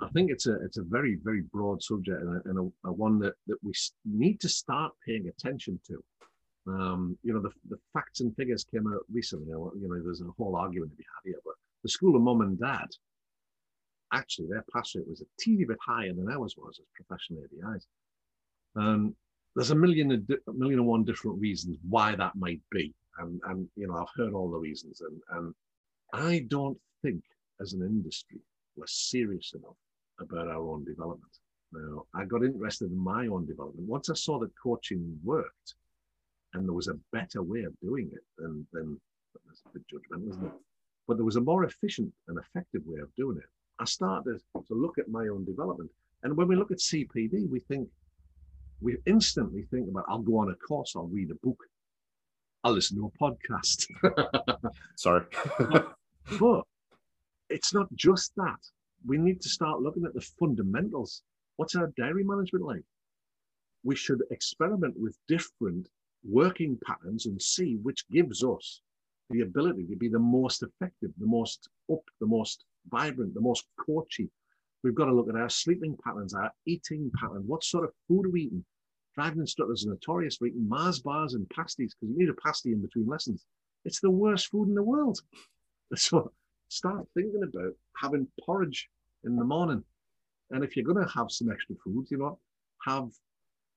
[0.00, 2.92] I think it's a it's a very very broad subject and, a, and a, a,
[2.92, 3.72] one that, that we
[4.04, 6.04] need to start paying attention to.
[6.68, 9.46] Um, you know, the, the facts and figures came out recently.
[9.46, 12.40] You know, there's a whole argument to be had here, but the school of mom
[12.42, 12.88] and dad,
[14.12, 17.86] actually, their pass rate was a teeny bit higher than ours was as professional ADIs.
[18.74, 19.14] Um,
[19.54, 23.68] there's a million, a million and one different reasons why that might be, and and
[23.76, 25.54] you know, I've heard all the reasons, and and
[26.12, 27.22] I don't think
[27.60, 28.40] as an industry
[28.76, 29.76] we're serious enough
[30.20, 31.32] about our own development.
[31.72, 35.74] Now, I got interested in my own development once I saw that coaching worked
[36.54, 39.00] and there was a better way of doing it than, than
[39.46, 40.52] that's a bit judgmental, isn't it?
[41.06, 43.48] But there was a more efficient and effective way of doing it.
[43.78, 45.90] I started to look at my own development.
[46.22, 47.88] And when we look at CPD, we think,
[48.80, 51.58] we instantly think about, I'll go on a course, I'll read a book,
[52.66, 53.86] I'll listen to a podcast.
[54.96, 55.24] Sorry.
[56.40, 56.62] but
[57.48, 58.58] it's not just that.
[59.06, 61.22] We need to start looking at the fundamentals.
[61.58, 62.82] What's our dairy management like?
[63.84, 65.88] We should experiment with different
[66.28, 68.80] working patterns and see which gives us
[69.30, 73.64] the ability to be the most effective, the most up, the most vibrant, the most
[73.78, 74.28] coachy.
[74.82, 77.44] We've got to look at our sleeping patterns, our eating pattern.
[77.46, 78.64] What sort of food are we eating?
[79.16, 82.72] Driving instructors are notorious for eating Mars bars and pasties because you need a pasty
[82.72, 83.46] in between lessons.
[83.84, 85.20] It's the worst food in the world.
[85.94, 86.32] So
[86.66, 88.88] start thinking about having porridge
[89.22, 89.84] in the morning.
[90.50, 92.40] And if you're going to have some extra food, you know,
[92.84, 93.08] have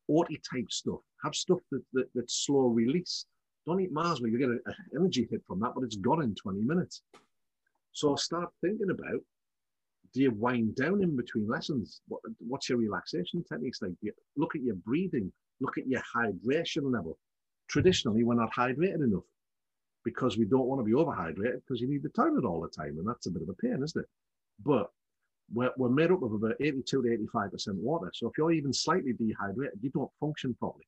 [0.09, 1.01] oaty type stuff.
[1.23, 3.27] Have stuff that, that, that's slow release.
[3.67, 4.61] Don't eat Mars where you get an
[4.95, 7.03] energy hit from that, but it's gone in 20 minutes.
[7.91, 9.21] So start thinking about
[10.13, 12.01] do you wind down in between lessons?
[12.07, 13.91] What, what's your relaxation techniques like?
[14.01, 17.17] You look at your breathing, look at your hydration level.
[17.69, 19.23] Traditionally, we're not hydrated enough
[20.03, 22.97] because we don't want to be overhydrated because you need the toilet all the time.
[22.97, 24.09] And that's a bit of a pain, isn't it?
[24.65, 24.89] But
[25.53, 28.11] we're, we're made up of about 82 to 85% water.
[28.13, 30.85] So if you're even slightly dehydrated, you don't function properly.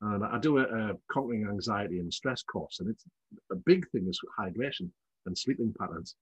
[0.00, 3.04] And I do a, a conquering anxiety and stress course, and it's
[3.50, 4.90] a big thing is hydration
[5.26, 6.16] and sleeping patterns.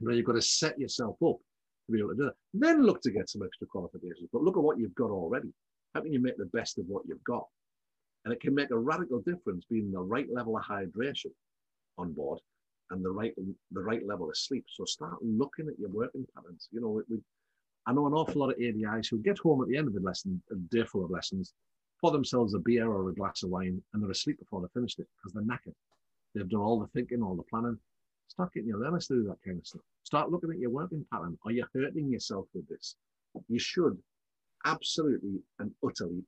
[0.00, 2.34] Where you've got to set yourself up to be able to do that.
[2.54, 4.28] Then look to get some extra qualifications.
[4.32, 5.52] But look at what you've got already.
[5.94, 7.46] How can you make the best of what you've got?
[8.24, 11.32] And it can make a radical difference being the right level of hydration
[11.98, 12.40] on board
[12.90, 13.34] and the right
[13.72, 14.64] the right level of sleep.
[14.68, 16.68] So start looking at your working patterns.
[16.70, 17.18] You know, we,
[17.86, 20.00] I know an awful lot of ADIs who get home at the end of a
[20.00, 21.54] lesson, a day full of lessons,
[22.00, 24.98] pour themselves a beer or a glass of wine, and they're asleep before they finished
[24.98, 25.74] it because they're knackered.
[26.34, 27.78] They've done all the thinking, all the planning.
[28.28, 29.82] Start getting your learners to do that kind of stuff.
[30.02, 31.38] Start looking at your working pattern.
[31.44, 32.96] Are you hurting yourself with this?
[33.48, 33.98] You should
[34.64, 36.24] absolutely and utterly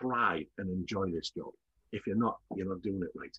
[0.00, 1.52] thrive and enjoy this job.
[1.92, 3.36] If you're not, you're not doing it right.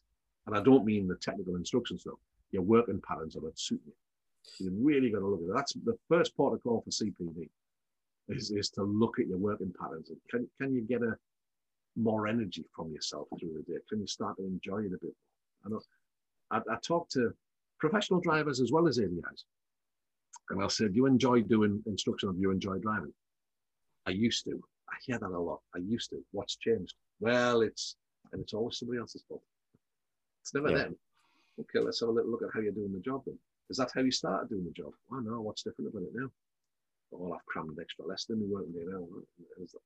[0.47, 2.19] And I don't mean the technical instruction stuff.
[2.51, 4.67] Your working patterns are not suiting you.
[4.67, 5.55] You really got to look at that.
[5.55, 7.49] That's the first part of call for CPD
[8.29, 10.09] is, is to look at your working patterns.
[10.09, 11.15] And can, can you get a
[11.95, 13.79] more energy from yourself through the day?
[13.89, 15.65] Can you start to enjoy it a bit more?
[15.65, 15.81] I know
[16.51, 17.33] I, I talked to
[17.79, 19.43] professional drivers as well as ADIs.
[20.49, 23.13] And I said, you enjoy doing instruction do you enjoy driving?
[24.05, 24.61] I used to.
[24.89, 25.61] I hear that a lot.
[25.75, 26.23] I used to.
[26.31, 26.93] What's changed?
[27.19, 27.95] Well, it's
[28.31, 29.41] and it's always somebody else's fault.
[30.41, 30.77] It's never yeah.
[30.77, 30.97] them.
[31.59, 33.37] Okay, let's have a little look at how you're doing the job then.
[33.69, 34.91] Is that how you started doing the job?
[35.11, 36.29] Oh no, what's different about it now?
[37.13, 39.07] Oh, I've crammed extra less than we weren't there now.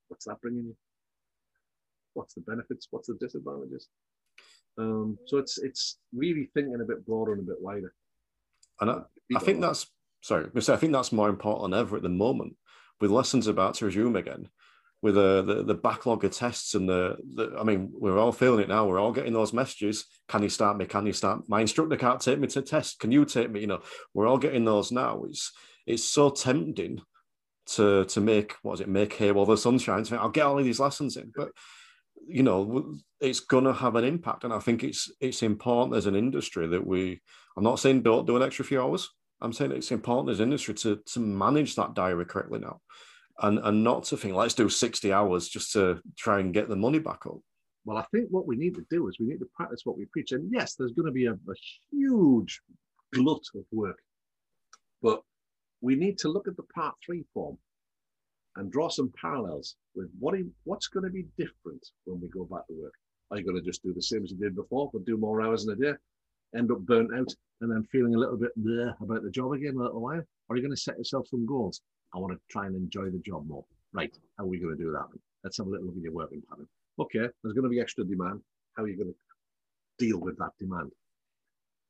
[0.08, 0.76] What's that bringing you?
[2.14, 2.88] What's the benefits?
[2.90, 3.88] What's the disadvantages?
[4.78, 7.94] Um, so it's it's really thinking a bit broader and a bit wider.
[8.80, 9.02] And I,
[9.36, 9.88] I think that's
[10.22, 12.56] sorry, I think that's more important than ever at the moment.
[13.02, 14.50] With lessons about to resume again,
[15.02, 18.60] with uh, the the backlog of tests and the, the I mean, we're all feeling
[18.60, 18.86] it now.
[18.86, 20.06] We're all getting those messages.
[20.28, 20.86] Can you start me?
[20.86, 21.48] Can you start?
[21.48, 23.00] My instructor can't take me to test.
[23.00, 23.62] Can you take me?
[23.62, 23.82] You know,
[24.14, 25.24] we're all getting those now.
[25.24, 25.54] It's
[25.88, 27.02] it's so tempting
[27.68, 28.90] to to make what is it?
[28.90, 30.12] Make hay while the sun shines.
[30.12, 31.52] I'll get all of these lessons in, but
[32.30, 34.44] you know, it's gonna have an impact.
[34.44, 37.22] And I think it's it's important as an industry that we.
[37.58, 39.10] I'm not saying don't do an extra few hours.
[39.42, 42.80] I'm saying it's important as an industry to to manage that diary correctly now
[43.42, 46.76] and and not to think let's do 60 hours just to try and get the
[46.76, 47.40] money back up
[47.86, 50.06] well i think what we need to do is we need to practice what we
[50.06, 51.56] preach and yes there's going to be a, a
[51.92, 52.62] huge
[53.14, 54.00] glut of work
[55.02, 55.22] but
[55.82, 57.58] we need to look at the part three form
[58.56, 62.46] and draw some parallels with what you, what's going to be different when we go
[62.46, 62.94] back to work
[63.32, 65.42] are you going to just do the same as you did before but do more
[65.42, 65.94] hours in a day
[66.56, 68.52] end up burnt out and then feeling a little bit
[69.02, 71.46] about the job again a little while or are you going to set yourself some
[71.46, 71.82] goals
[72.14, 73.66] I want to try and enjoy the job more.
[73.94, 74.14] Right.
[74.38, 75.06] How are we going to do that?
[75.44, 76.68] Let's have a little look at your working pattern.
[77.00, 78.42] Okay, there's going to be extra demand.
[78.76, 80.92] How are you going to deal with that demand?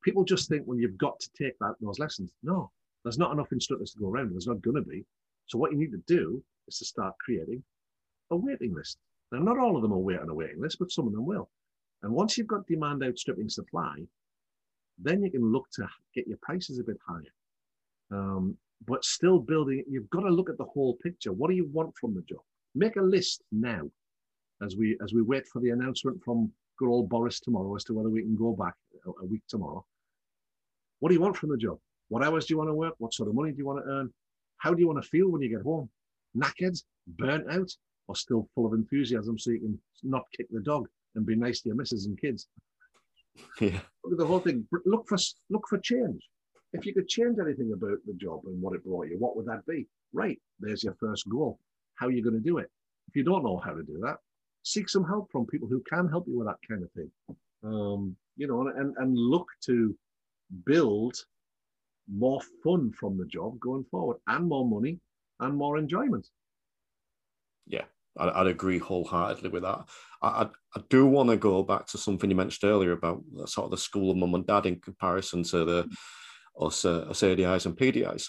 [0.04, 2.32] People just think, well, you've got to take that those lessons.
[2.44, 2.72] No,
[3.04, 4.32] there's not enough instructors to go around.
[4.32, 5.04] There's not going to be.
[5.50, 7.64] So what you need to do is to start creating
[8.32, 8.98] a waiting list.
[9.32, 11.26] Now, not all of them will wait on a waiting list, but some of them
[11.26, 11.50] will.
[12.04, 14.06] And once you've got demand outstripping supply,
[14.98, 17.34] then you can look to get your prices a bit higher.
[18.12, 21.34] Um, but still building, you've got to look at the whole picture.
[21.34, 22.42] What do you want from the job?
[22.76, 23.90] Make a list now
[24.62, 27.94] as we as we wait for the announcement from good old Boris tomorrow as to
[27.94, 28.76] whether we can go back
[29.06, 29.84] a, a week tomorrow.
[31.00, 31.80] What do you want from the job?
[32.10, 32.96] What hours do you want to work?
[33.00, 34.14] What sort of money do you want to earn?
[34.60, 35.90] How do you want to feel when you get home?
[36.38, 37.72] Knackered, burnt out,
[38.08, 41.62] or still full of enthusiasm so you can not kick the dog and be nice
[41.62, 42.48] to your missus and kids?
[43.62, 43.80] Yeah.
[44.04, 44.68] Look at the whole thing.
[44.86, 45.18] Look for
[45.50, 46.22] look for change.
[46.74, 49.46] If you could change anything about the job and what it brought you, what would
[49.46, 49.88] that be?
[50.12, 51.58] Right, there's your first goal.
[51.96, 52.70] How are you going to do it?
[53.08, 54.18] If you don't know how to do that,
[54.64, 57.12] seek some help from people who can help you with that kind of thing.
[57.64, 59.96] Um, you know, and, and look to
[60.66, 61.16] build
[62.12, 65.00] more fun from the job going forward and more money
[65.40, 66.28] and more enjoyment.
[67.68, 67.86] Yeah,
[68.18, 69.86] I'd, agree wholeheartedly with that.
[70.22, 73.72] I, I, do want to go back to something you mentioned earlier about sort of
[73.72, 75.96] the school of mum and dad in comparison to the
[76.60, 78.28] us, uh, us ADIs and PDIs.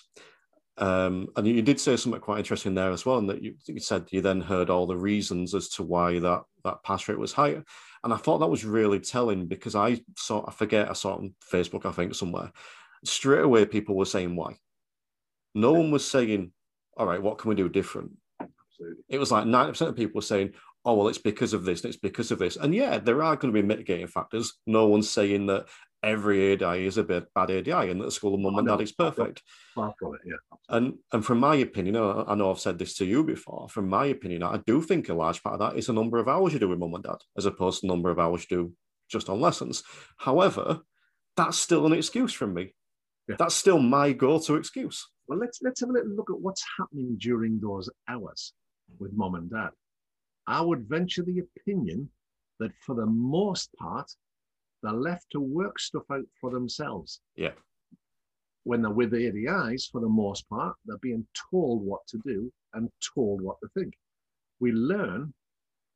[0.77, 3.81] Um, and you, did say something quite interesting there as well, and that you, you,
[3.81, 7.33] said you then heard all the reasons as to why that that pass rate was
[7.33, 7.63] higher.
[8.03, 11.35] And I thought that was really telling because I saw, I forget, I saw on
[11.53, 12.51] Facebook, I think somewhere.
[13.05, 14.57] Straight away, people were saying why.
[15.55, 16.53] No one was saying,
[16.97, 19.05] "All right, what can we do different?" Absolutely.
[19.09, 20.53] It was like ninety percent of people were saying,
[20.85, 23.37] "Oh, well, it's because of this, and it's because of this." And yeah, there are
[23.37, 24.55] going to be mitigating factors.
[24.67, 25.67] No one's saying that
[26.03, 28.81] every ADI is a bit bad ADI and that the school of mum and dad
[28.81, 29.43] is perfect.
[29.75, 30.57] Far from it, yeah.
[30.69, 33.69] And and from my opinion, I know I've said this to you before.
[33.69, 36.29] From my opinion, I do think a large part of that is the number of
[36.29, 38.57] hours you do with mum and dad, as opposed to the number of hours you
[38.57, 38.73] do
[39.09, 39.83] just on lessons.
[40.17, 40.81] However,
[41.37, 42.75] that's still an excuse from me.
[43.31, 43.37] Yeah.
[43.39, 45.07] That's still my go-to excuse.
[45.29, 48.53] Well, let's let's have a little look at what's happening during those hours
[48.99, 49.71] with mom and dad.
[50.49, 52.11] I would venture the opinion
[52.59, 54.11] that for the most part,
[54.83, 57.21] they're left to work stuff out for themselves.
[57.37, 57.53] Yeah.
[58.65, 62.53] When they're with the ADIs, for the most part, they're being told what to do
[62.75, 63.95] and told what to think.
[64.59, 65.33] We learn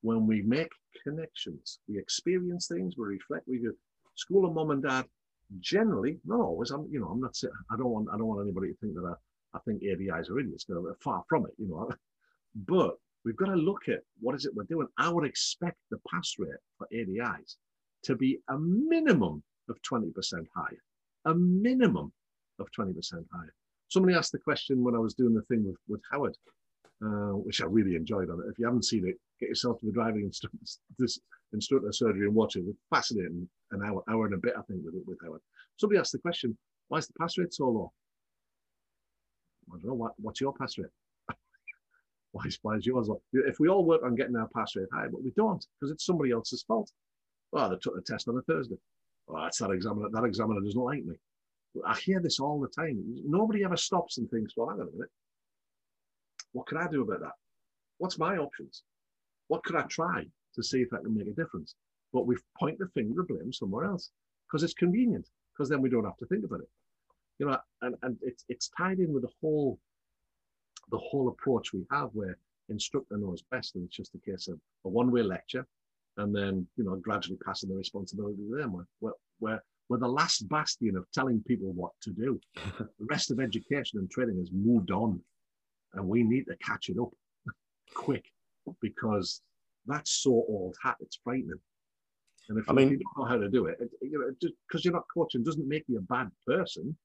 [0.03, 0.71] when we make
[1.03, 1.81] connections.
[1.89, 3.75] We experience things, we reflect, we do.
[4.15, 5.07] School of mom and dad,
[5.61, 6.71] generally, not always.
[6.71, 7.37] I'm, you know, I'm not.
[7.71, 8.09] I don't want.
[8.13, 10.65] I don't want anybody to think that I, I think ADIs are idiots.
[10.69, 11.53] They're far from it.
[11.59, 11.91] You know,
[12.55, 14.89] but we've got to look at what is it we're doing.
[14.99, 17.57] I would expect the pass rate for ADIs
[18.05, 20.13] to be a minimum of 20%
[20.55, 20.83] higher,
[21.25, 22.13] a minimum
[22.59, 22.95] of 20%
[23.33, 23.55] higher.
[23.89, 26.37] Somebody asked the question when I was doing the thing with, with Howard,
[27.05, 28.51] uh, which I really enjoyed on it.
[28.51, 30.59] If you haven't seen it, get yourself to the driving instructor,
[30.99, 31.19] this
[31.53, 32.65] instructor surgery and watch it.
[32.67, 33.49] It's fascinating.
[33.75, 35.41] An hour, hour and a bit, I think, with, with Howard.
[35.77, 36.57] Somebody asked the question,
[36.89, 37.93] why is the pass rate so low?
[39.73, 40.87] I don't know, what, what's your pass rate?
[42.33, 43.21] why, is, why is yours low?
[43.33, 46.07] If we all work on getting our pass rate high, but we don't, because it's
[46.07, 46.91] somebody else's fault.
[47.53, 48.77] Well, they took the test on a Thursday.
[49.27, 50.09] Well, that's that examiner.
[50.13, 51.17] That examiner doesn't like me.
[51.85, 53.03] I hear this all the time.
[53.27, 55.11] Nobody ever stops and thinks, well, hang on a minute.
[56.53, 57.33] What can I do about that?
[57.99, 58.83] What's my options?
[59.49, 61.75] What could I try to see if I can make a difference?
[62.15, 64.11] But we point the finger of blame somewhere else
[64.47, 66.71] because it's convenient, because then we don't have to think about it.
[67.39, 69.79] You know, and, and it's it's tied in with the whole
[70.91, 72.39] the whole approach we have where
[72.71, 75.67] instructor knows best and it's just a case of a one-way lecture
[76.19, 80.49] and then you know gradually passing the responsibility to them where, where we're the last
[80.49, 82.41] bastion of telling people what to do.
[82.79, 85.21] the rest of education and training has moved on,
[85.95, 87.11] and we need to catch it up
[87.95, 88.25] quick
[88.81, 89.43] because
[89.87, 90.97] that's so old hat.
[91.01, 91.61] It's frightening.
[92.49, 94.55] And if, I mean, you don't know how to do it, it you know, just
[94.69, 96.97] because you're not coaching doesn't make you a bad person.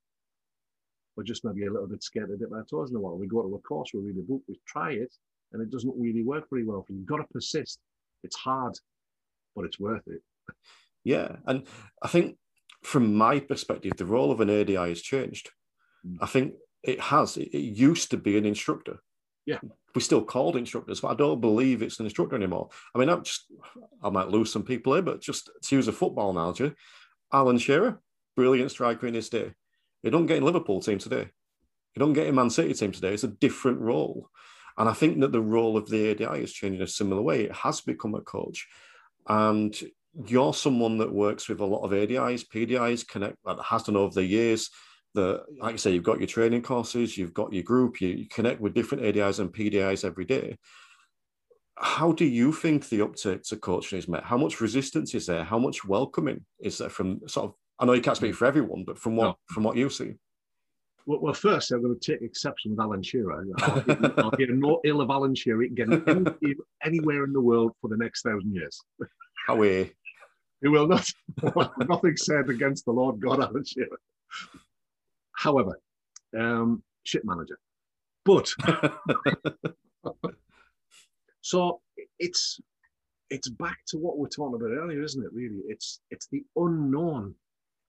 [1.16, 3.16] We're just maybe a little bit scared to dip our toes in the water.
[3.16, 5.14] We go to a course, we read a book, we try it,
[5.52, 6.86] and it doesn't really work very well.
[6.90, 7.80] You've got to persist.
[8.24, 8.78] It's hard,
[9.56, 10.22] but it's worth it.
[11.04, 11.66] Yeah, and
[12.02, 12.38] I think
[12.84, 15.50] from my perspective, the role of an ADI has changed.
[16.06, 16.18] Mm.
[16.22, 17.38] I think it has.
[17.38, 19.00] It, it used to be an instructor.
[19.50, 19.58] Yeah.
[19.96, 22.70] We're still called instructors, but I don't believe it's an instructor anymore.
[22.94, 23.52] I mean, I'm just,
[24.04, 26.72] I might lose some people here, but just to use a football analogy,
[27.34, 28.00] Alan Shearer,
[28.36, 29.56] brilliant striker in his day.
[30.04, 31.30] He don't get in Liverpool team today.
[31.94, 33.16] He don't get in Man City team today.
[33.16, 34.30] It's a different role.
[34.78, 37.46] And I think that the role of the ADI is changing a similar way.
[37.46, 38.68] It has become a coach.
[39.28, 39.76] And
[40.28, 44.14] you're someone that works with a lot of ADIs, PDIs, connect that has done over
[44.14, 44.70] the years.
[45.16, 48.28] The like I say, you've got your training courses, you've got your group, you, you
[48.28, 50.58] connect with different ADIs and PDIs every day.
[51.78, 54.24] How do you think the uptake to coaching is met?
[54.24, 55.44] How much resistance is there?
[55.44, 57.56] How much welcoming is there from sort of?
[57.80, 58.36] I know you can't speak mm.
[58.36, 59.38] for everyone, but from what no.
[59.48, 60.16] from what you see.
[61.06, 63.44] Well, well, first, I'm going to take exception with Alan Shearer.
[63.62, 66.04] I'll, I'll hear no ill of Alan Shearer getting
[66.86, 68.80] anywhere in the world for the next thousand years.
[69.48, 69.92] How Away.
[70.62, 71.10] He will not.
[71.88, 73.98] nothing said against the Lord God, Alan Shearer.
[75.40, 75.80] However,
[76.38, 77.58] um, shit manager.
[78.26, 78.50] But
[81.42, 81.80] so
[82.20, 82.60] it's
[83.30, 85.32] it's back to what we are talking about earlier, isn't it?
[85.32, 87.36] Really, it's it's the unknown.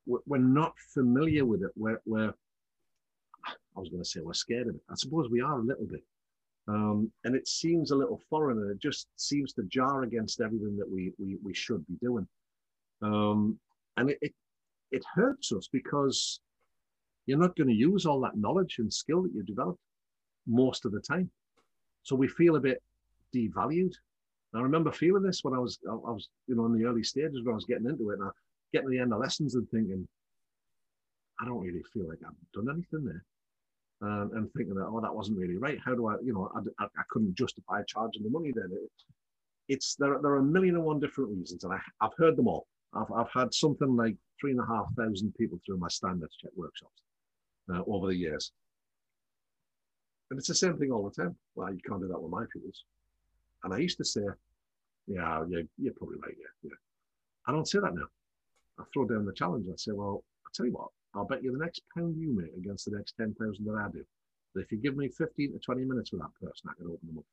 [0.06, 1.72] We're, we're not familiar with it.
[1.74, 2.32] We're, we're
[3.44, 4.82] I was going to say we're scared of it.
[4.88, 6.04] I suppose we are a little bit.
[6.68, 10.76] Um, and it seems a little foreign and it just seems to jar against everything
[10.76, 12.28] that we, we, we should be doing.
[13.02, 13.58] Um,
[13.96, 14.34] and it, it,
[14.92, 16.40] it hurts us because
[17.30, 19.78] you're not going to use all that knowledge and skill that you've developed
[20.48, 21.30] most of the time.
[22.02, 22.82] So we feel a bit
[23.34, 23.92] devalued.
[24.52, 27.42] I remember feeling this when I was, I was, you know, in the early stages
[27.44, 28.30] when I was getting into it, and I
[28.72, 30.08] getting to the end of lessons and thinking,
[31.40, 33.24] I don't really feel like I've done anything there
[34.02, 35.78] um, and thinking that oh that wasn't really right.
[35.84, 38.70] How do I you know I, I, I couldn't justify charging the money then.
[38.72, 38.90] It,
[39.68, 40.18] it's there.
[40.20, 42.66] There are a million and one different reasons, and I, I've heard them all.
[42.92, 46.50] I've, I've had something like three and a half thousand people through my standards check
[46.56, 47.02] workshops
[47.72, 48.52] uh, over the years.
[50.30, 51.36] And it's the same thing all the time.
[51.54, 52.84] Well, you can't do that with my pupils.
[53.64, 54.22] And I used to say,
[55.06, 56.34] yeah, yeah, you're probably right.
[56.38, 56.76] Yeah, yeah.
[57.46, 58.06] I don't say that now.
[58.78, 59.66] I throw down the challenge.
[59.68, 62.56] I say, well, I'll tell you what, I'll bet you the next pound you make
[62.56, 64.04] against the next 10,000 that I do,
[64.54, 67.08] that if you give me 15 to 20 minutes with that person, I can open
[67.08, 67.24] them up.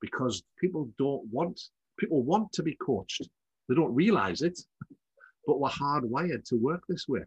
[0.00, 1.60] Because people don't want,
[1.98, 3.28] people want to be coached.
[3.68, 4.58] They don't realize it,
[5.46, 7.22] but we're hardwired to work this way.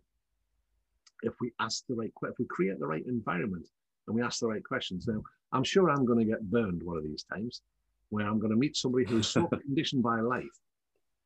[1.23, 3.67] If we ask the right, if we create the right environment
[4.07, 5.07] and we ask the right questions.
[5.07, 7.61] Now, I'm sure I'm going to get burned one of these times
[8.09, 10.45] where I'm going to meet somebody who's so conditioned by life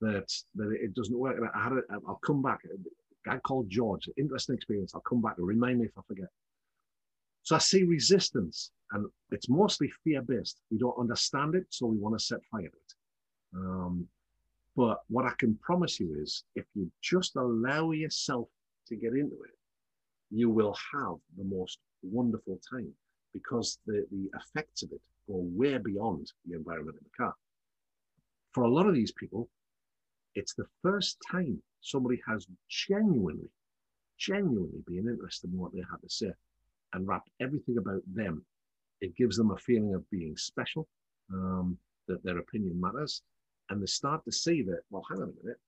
[0.01, 1.37] that that it doesn't work.
[1.55, 4.09] I had a, I'll come back A guy called George.
[4.17, 4.93] Interesting experience.
[4.93, 6.29] I'll come back to remind me if I forget.
[7.43, 10.61] So I see resistance, and it's mostly fear-based.
[10.71, 12.93] We don't understand it, so we want to set fire to it.
[13.55, 14.07] Um,
[14.75, 18.47] but what I can promise you is, if you just allow yourself
[18.87, 19.57] to get into it,
[20.33, 22.91] you will have the most wonderful time
[23.33, 27.33] because the, the effects of it go way beyond the environment in the car.
[28.51, 29.47] For a lot of these people,
[30.35, 33.49] it's the first time somebody has genuinely,
[34.17, 36.31] genuinely been interested in what they have to say
[36.93, 38.43] and wrapped everything about them.
[39.01, 40.87] It gives them a feeling of being special,
[41.31, 41.77] um,
[42.07, 43.21] that their opinion matters.
[43.69, 45.59] And they start to see that, well, hang on a minute.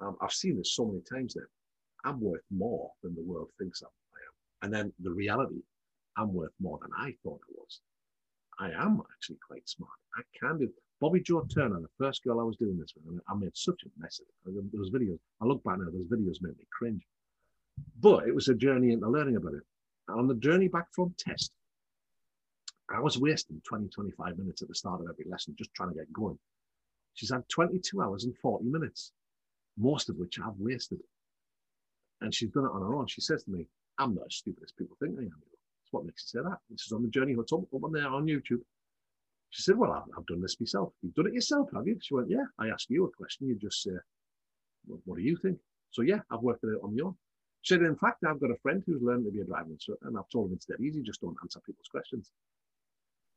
[0.00, 1.42] Um, I've seen this so many times now.
[2.04, 3.99] I'm worth more than the world thinks I am.
[4.62, 5.62] And then the reality,
[6.16, 7.80] I'm worth more than I thought I was.
[8.58, 9.92] I am actually quite smart.
[10.16, 10.70] I can do.
[11.00, 14.00] Bobby Joe Turner, the first girl I was doing this with, I made such a
[14.00, 14.92] mess of it.
[14.92, 15.18] Videos.
[15.40, 17.02] I look back now, those videos made me cringe.
[18.00, 19.62] But it was a journey into learning about it.
[20.08, 21.52] And On the journey back from test,
[22.94, 25.94] I was wasting 20, 25 minutes at the start of every lesson just trying to
[25.94, 26.38] get going.
[27.14, 29.12] She's had 22 hours and 40 minutes,
[29.78, 30.98] most of which I've wasted.
[32.20, 33.06] And she's done it on her own.
[33.06, 33.66] She says to me,
[33.98, 35.28] I'm not as stupid as people think I am.
[35.28, 36.58] That's what makes you say that.
[36.70, 37.36] This is on the journey.
[37.36, 38.62] What's up, up on there on YouTube.
[39.50, 40.92] She said, Well, I've, I've, done this myself.
[41.02, 41.98] You've done it yourself, have you?
[42.00, 42.44] She went, Yeah.
[42.58, 43.48] I ask you a question.
[43.48, 43.90] You just say,
[44.86, 45.58] well, What do you think?
[45.90, 47.16] So, yeah, I've worked it out on my own.
[47.62, 50.06] She said, In fact, I've got a friend who's learned to be a driving instructor,
[50.06, 52.30] and I've told him it's dead easy, just don't answer people's questions.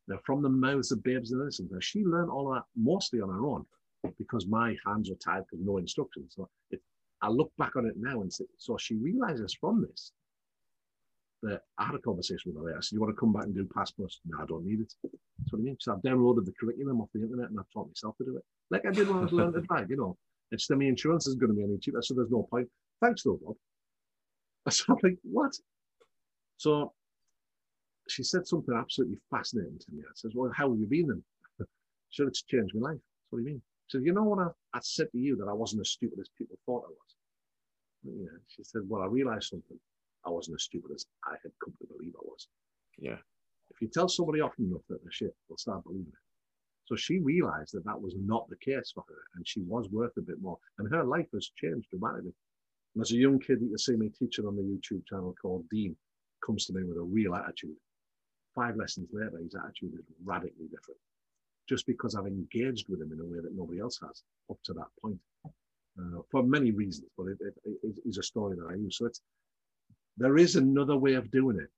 [0.08, 3.30] Now, from the mouths of babes and innocents, now she learned all that mostly on
[3.30, 3.66] her own
[4.18, 6.34] because my hands were tied because no instructions.
[6.36, 6.82] So it,
[7.22, 10.12] I look back on it now and say, so she realizes from this
[11.44, 12.78] that I had a conversation with her.
[12.78, 14.20] I said, You want to come back and do Pass Plus?
[14.26, 14.94] No, I don't need it.
[15.04, 15.78] That's what I mean.
[15.80, 18.44] So I've downloaded the curriculum off the internet and I've taught myself to do it.
[18.72, 20.18] Like I did when I was learning to drive, you know.
[20.52, 22.68] It's the insurance is going to be any cheaper, so there's no point.
[23.02, 23.56] Thanks though, Bob.
[24.72, 25.52] So I'm like, what?
[26.58, 26.94] So
[28.08, 30.02] she said something absolutely fascinating to me.
[30.02, 31.24] I says, Well, how have you been then?
[32.12, 32.98] said, It's changed my life.
[32.98, 33.62] That's what do you mean?
[33.90, 36.30] Said, You know what I, I said to you that I wasn't as stupid as
[36.38, 37.16] people thought I was?
[38.04, 38.38] Yeah.
[38.48, 39.80] She said, Well, I realized something.
[40.26, 42.48] I wasn't as stupid as I had come to believe I was.
[42.98, 43.18] Yeah.
[43.70, 46.24] If you tell somebody often enough that they're shit, they'll start believing it.
[46.86, 50.16] So she realized that that was not the case for her and she was worth
[50.18, 50.58] a bit more.
[50.80, 52.34] And her life has changed dramatically.
[52.96, 55.66] And as a young kid, that you see me teaching on the YouTube channel called
[55.70, 55.96] Dean
[56.46, 57.76] comes to me with a real attitude.
[58.54, 61.00] Five lessons later, his attitude is radically different.
[61.68, 64.74] Just because I've engaged with him in a way that nobody else has up to
[64.74, 65.18] that point.
[65.46, 68.98] Uh, for many reasons, but it, it, it is a story that I use.
[68.98, 69.22] So it's
[70.18, 71.70] there is another way of doing it,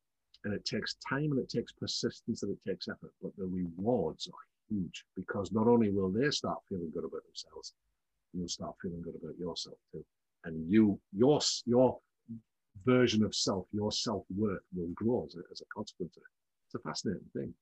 [0.43, 4.27] and it takes time and it takes persistence and it takes effort, but the rewards
[4.27, 7.73] are huge because not only will they start feeling good about themselves,
[8.33, 10.03] you'll start feeling good about yourself too.
[10.43, 11.97] And you, your, your
[12.85, 16.29] version of self, your self worth will grow as a, as a consequence of it.
[16.67, 17.53] It's a fascinating thing.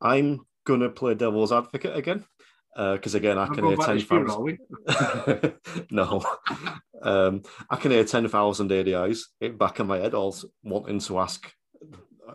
[0.00, 2.24] I'm going to play devil's advocate again
[2.76, 4.58] because uh, again, I can hear ten thousand.
[5.90, 6.22] no,
[7.02, 9.20] um, I can hear ten thousand ADIs
[9.56, 11.50] back in my head, all wanting to ask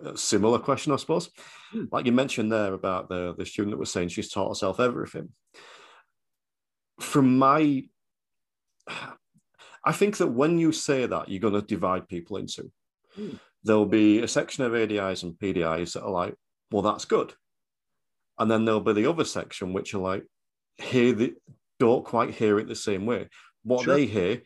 [0.03, 1.29] a similar question, I suppose.
[1.71, 1.85] Hmm.
[1.91, 5.29] Like you mentioned there about the the student that was saying she's taught herself everything.
[6.99, 7.83] From my,
[9.85, 12.71] I think that when you say that, you're going to divide people into.
[13.15, 13.35] Hmm.
[13.63, 16.35] There'll be a section of ADIs and PDIs that are like,
[16.71, 17.33] well, that's good.
[18.39, 20.23] And then there'll be the other section which are like,
[20.77, 21.35] hear the
[21.79, 23.27] don't quite hear it the same way.
[23.63, 23.95] What sure.
[23.95, 24.41] they hear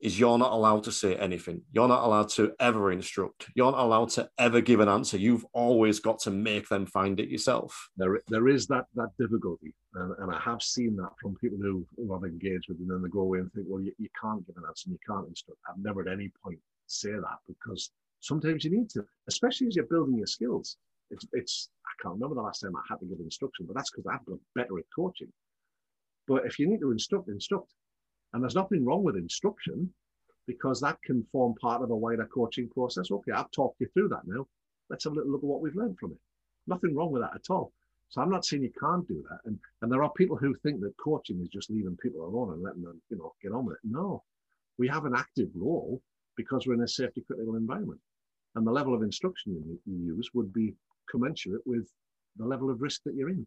[0.00, 1.62] is you're not allowed to say anything.
[1.72, 3.48] You're not allowed to ever instruct.
[3.54, 5.16] You're not allowed to ever give an answer.
[5.16, 7.88] You've always got to make them find it yourself.
[7.96, 11.86] There, there is that that difficulty, and, and I have seen that from people who,
[11.96, 14.46] who I've engaged with, and then they go away and think, well, you, you can't
[14.46, 15.60] give an answer, and you can't instruct.
[15.66, 19.86] I've never at any point say that because sometimes you need to, especially as you're
[19.86, 20.76] building your skills.
[21.14, 23.90] It's, it's I can't remember the last time I had to give instruction, but that's
[23.90, 25.32] because I've got better at coaching.
[26.26, 27.72] But if you need to instruct, instruct.
[28.32, 29.92] And there's nothing wrong with instruction
[30.46, 33.10] because that can form part of a wider coaching process.
[33.10, 34.46] Okay, I've talked you through that now.
[34.90, 36.18] Let's have a little look at what we've learned from it.
[36.66, 37.72] Nothing wrong with that at all.
[38.08, 39.38] So I'm not saying you can't do that.
[39.44, 42.62] And and there are people who think that coaching is just leaving people alone and
[42.62, 43.80] letting them, you know, get on with it.
[43.84, 44.22] No.
[44.78, 46.00] We have an active role
[46.36, 48.00] because we're in a safety critical environment.
[48.54, 50.74] And the level of instruction you, you use would be
[51.10, 51.88] commensurate with
[52.36, 53.46] the level of risk that you're in.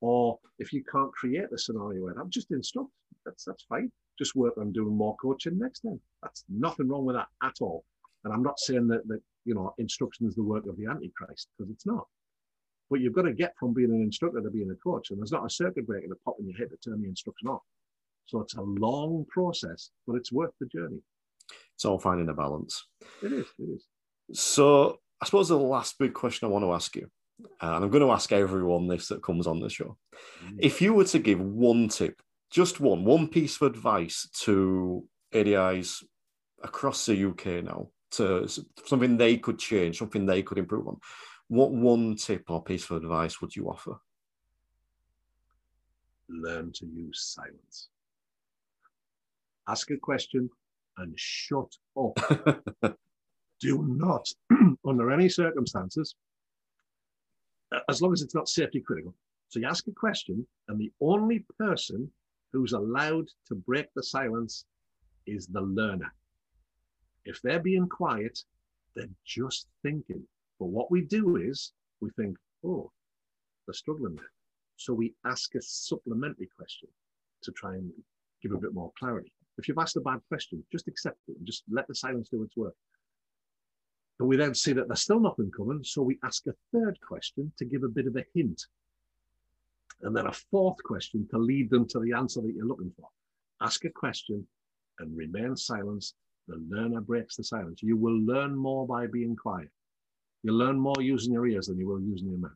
[0.00, 2.90] Or if you can't create the scenario where I'm just instruct.
[3.24, 3.90] That's that's fine.
[4.18, 6.00] Just work on doing more coaching next time.
[6.22, 7.84] That's nothing wrong with that at all.
[8.24, 11.48] And I'm not saying that that you know instruction is the work of the Antichrist
[11.56, 12.06] because it's not.
[12.90, 15.32] But you've got to get from being an instructor to being a coach, and there's
[15.32, 17.62] not a circuit breaker to pop in your head to turn the instruction off.
[18.26, 21.00] So it's a long process, but it's worth the journey.
[21.74, 22.86] It's all finding a balance.
[23.22, 23.46] It is.
[23.58, 23.86] It is.
[24.32, 27.08] So I suppose the last big question I want to ask you
[27.60, 29.96] and I'm going to ask everyone this that comes on the show.
[30.44, 30.58] Mm.
[30.58, 36.04] If you were to give one tip, just one, one piece of advice to ADIs
[36.62, 38.48] across the UK now, to
[38.86, 40.98] something they could change, something they could improve on,
[41.48, 43.96] what one tip or piece of advice would you offer?
[46.28, 47.88] Learn to use silence.
[49.68, 50.48] Ask a question
[50.96, 52.96] and shut up.
[53.64, 54.28] Do not,
[54.86, 56.16] under any circumstances,
[57.88, 59.14] as long as it's not safety critical.
[59.48, 62.10] So you ask a question, and the only person
[62.52, 64.66] who's allowed to break the silence
[65.26, 66.12] is the learner.
[67.24, 68.38] If they're being quiet,
[68.94, 70.22] they're just thinking.
[70.60, 72.36] But what we do is we think,
[72.66, 72.92] oh,
[73.66, 74.30] they're struggling there.
[74.76, 76.90] So we ask a supplementary question
[77.44, 77.90] to try and
[78.42, 79.32] give a bit more clarity.
[79.56, 82.42] If you've asked a bad question, just accept it and just let the silence do
[82.42, 82.74] its work.
[84.18, 87.52] But we then see that there's still nothing coming, so we ask a third question
[87.58, 88.66] to give a bit of a hint.
[90.02, 93.08] And then a fourth question to lead them to the answer that you're looking for.
[93.60, 94.46] Ask a question
[95.00, 96.04] and remain silent.
[96.46, 97.82] The learner breaks the silence.
[97.82, 99.70] You will learn more by being quiet.
[100.42, 102.52] You'll learn more using your ears than you will using your mouth.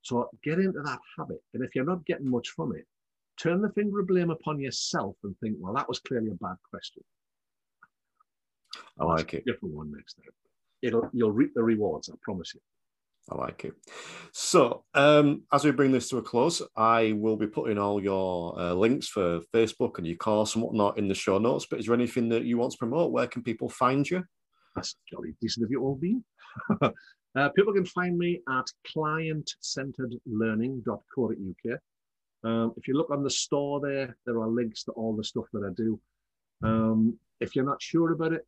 [0.00, 1.42] So get into that habit.
[1.54, 2.86] And if you're not getting much from it,
[3.36, 6.56] turn the finger of blame upon yourself and think, well, that was clearly a bad
[6.68, 7.04] question.
[8.98, 9.44] I like it.
[9.44, 10.32] Different one next time
[10.82, 12.08] it'll you'll reap the rewards.
[12.08, 12.60] I promise you.
[13.30, 13.74] I like it.
[14.32, 18.58] So, um, as we bring this to a close, I will be putting all your
[18.58, 21.64] uh, links for Facebook and your course and whatnot in the show notes.
[21.70, 23.12] But is there anything that you want to promote?
[23.12, 24.24] Where can people find you?
[24.74, 26.24] That's jolly decent of you all been.
[26.82, 26.90] uh,
[27.50, 31.78] people can find me at client-centeredlearning.co.uk.
[32.44, 35.44] Um, if you look on the store there, there are links to all the stuff
[35.52, 36.00] that I do.
[36.64, 38.44] Um, if you're not sure about it,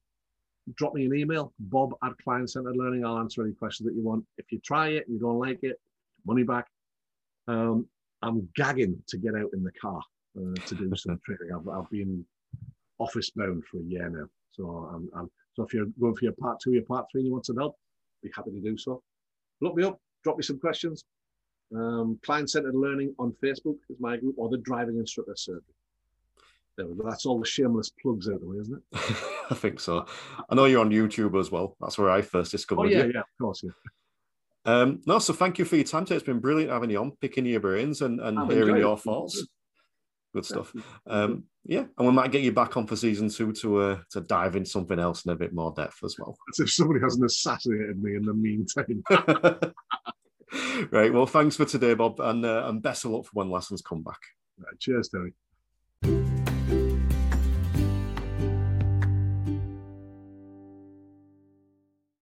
[0.77, 3.05] drop me an email, bob at client centered learning.
[3.05, 4.25] I'll answer any questions that you want.
[4.39, 5.77] If you try it and you don't like it,
[6.27, 6.67] money back.
[7.49, 7.87] Um,
[8.23, 10.01] I'm gagging to get out in the car
[10.39, 11.55] uh, to do some training.
[11.55, 12.25] I've, I've been
[12.99, 14.27] office bound for a year now.
[14.53, 17.27] So I'm, I'm, so if you're going for your part two, your part three, and
[17.27, 17.77] you want some help,
[18.23, 19.03] be happy to do so.
[19.61, 21.05] Look me up, drop me some questions.
[21.75, 25.62] Um, Client Centered Learning on Facebook is my group, or the Driving Instructor Circuit.
[26.77, 27.09] There we go.
[27.09, 28.83] That's all the shameless plugs out the way, isn't it?
[29.51, 30.07] I think so.
[30.49, 31.77] I know you're on YouTube as well.
[31.81, 33.12] That's where I first discovered oh, yeah, you.
[33.14, 33.70] yeah, of course, yeah.
[34.66, 36.16] Um, no, so thank you for your time today.
[36.16, 39.01] It's been brilliant having you on, picking your brains and, and I've hearing your it.
[39.01, 39.47] thoughts.
[40.35, 40.75] Good stuff.
[41.07, 44.20] Um, yeah, and we might get you back on for season two to uh, to
[44.22, 46.37] dive in something else in a bit more depth as well.
[46.53, 49.05] As if somebody hasn't assassinated me in the meantime.
[50.91, 51.12] right.
[51.12, 54.03] Well, thanks for today, Bob, and uh, and best of luck for when lessons come
[54.03, 54.18] back.
[54.59, 55.35] Right, cheers, Terry.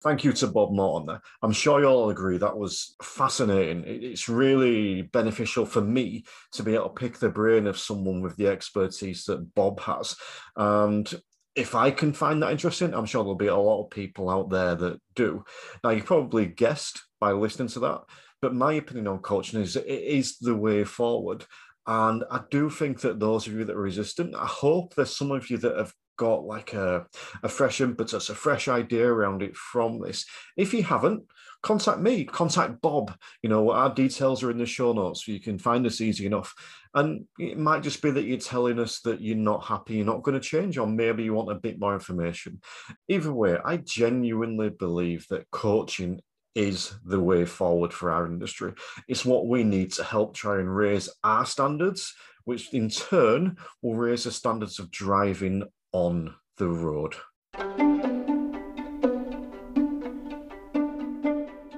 [0.02, 1.22] Thank you to Bob Morton there.
[1.42, 3.84] I'm sure you'll all agree that was fascinating.
[3.86, 6.24] It's really beneficial for me
[6.54, 10.16] to be able to pick the brain of someone with the expertise that Bob has.
[10.56, 11.22] And
[11.54, 14.50] if I can find that interesting, I'm sure there'll be a lot of people out
[14.50, 15.44] there that do.
[15.84, 18.02] Now, you probably guessed by listening to that,
[18.42, 21.46] but my opinion on coaching is it is the way forward.
[21.88, 25.32] And I do think that those of you that are resistant, I hope there's some
[25.32, 27.08] of you that have got like a,
[27.42, 30.26] a fresh impetus, a fresh idea around it from this.
[30.58, 31.24] If you haven't,
[31.64, 33.16] contact me, contact Bob.
[33.42, 36.26] You know, our details are in the show notes, so you can find us easy
[36.26, 36.54] enough.
[36.94, 40.24] And it might just be that you're telling us that you're not happy, you're not
[40.24, 42.60] going to change, or maybe you want a bit more information.
[43.08, 46.20] Either way, I genuinely believe that coaching
[46.54, 48.74] is the way forward for our industry.
[49.08, 52.14] It's what we need to help try and raise our standards,
[52.44, 57.16] which in turn will raise the standards of driving on the road.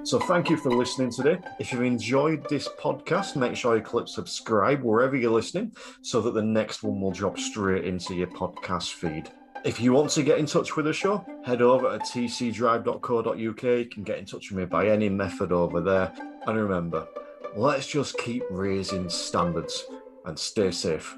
[0.04, 1.38] So, thank you for listening today.
[1.60, 6.34] If you've enjoyed this podcast, make sure you click subscribe wherever you're listening so that
[6.34, 9.30] the next one will drop straight into your podcast feed.
[9.64, 13.62] If you want to get in touch with the show, head over to tcdrive.co.uk.
[13.62, 16.12] You can get in touch with me by any method over there.
[16.48, 17.06] And remember,
[17.54, 19.84] let's just keep raising standards
[20.26, 21.16] and stay safe.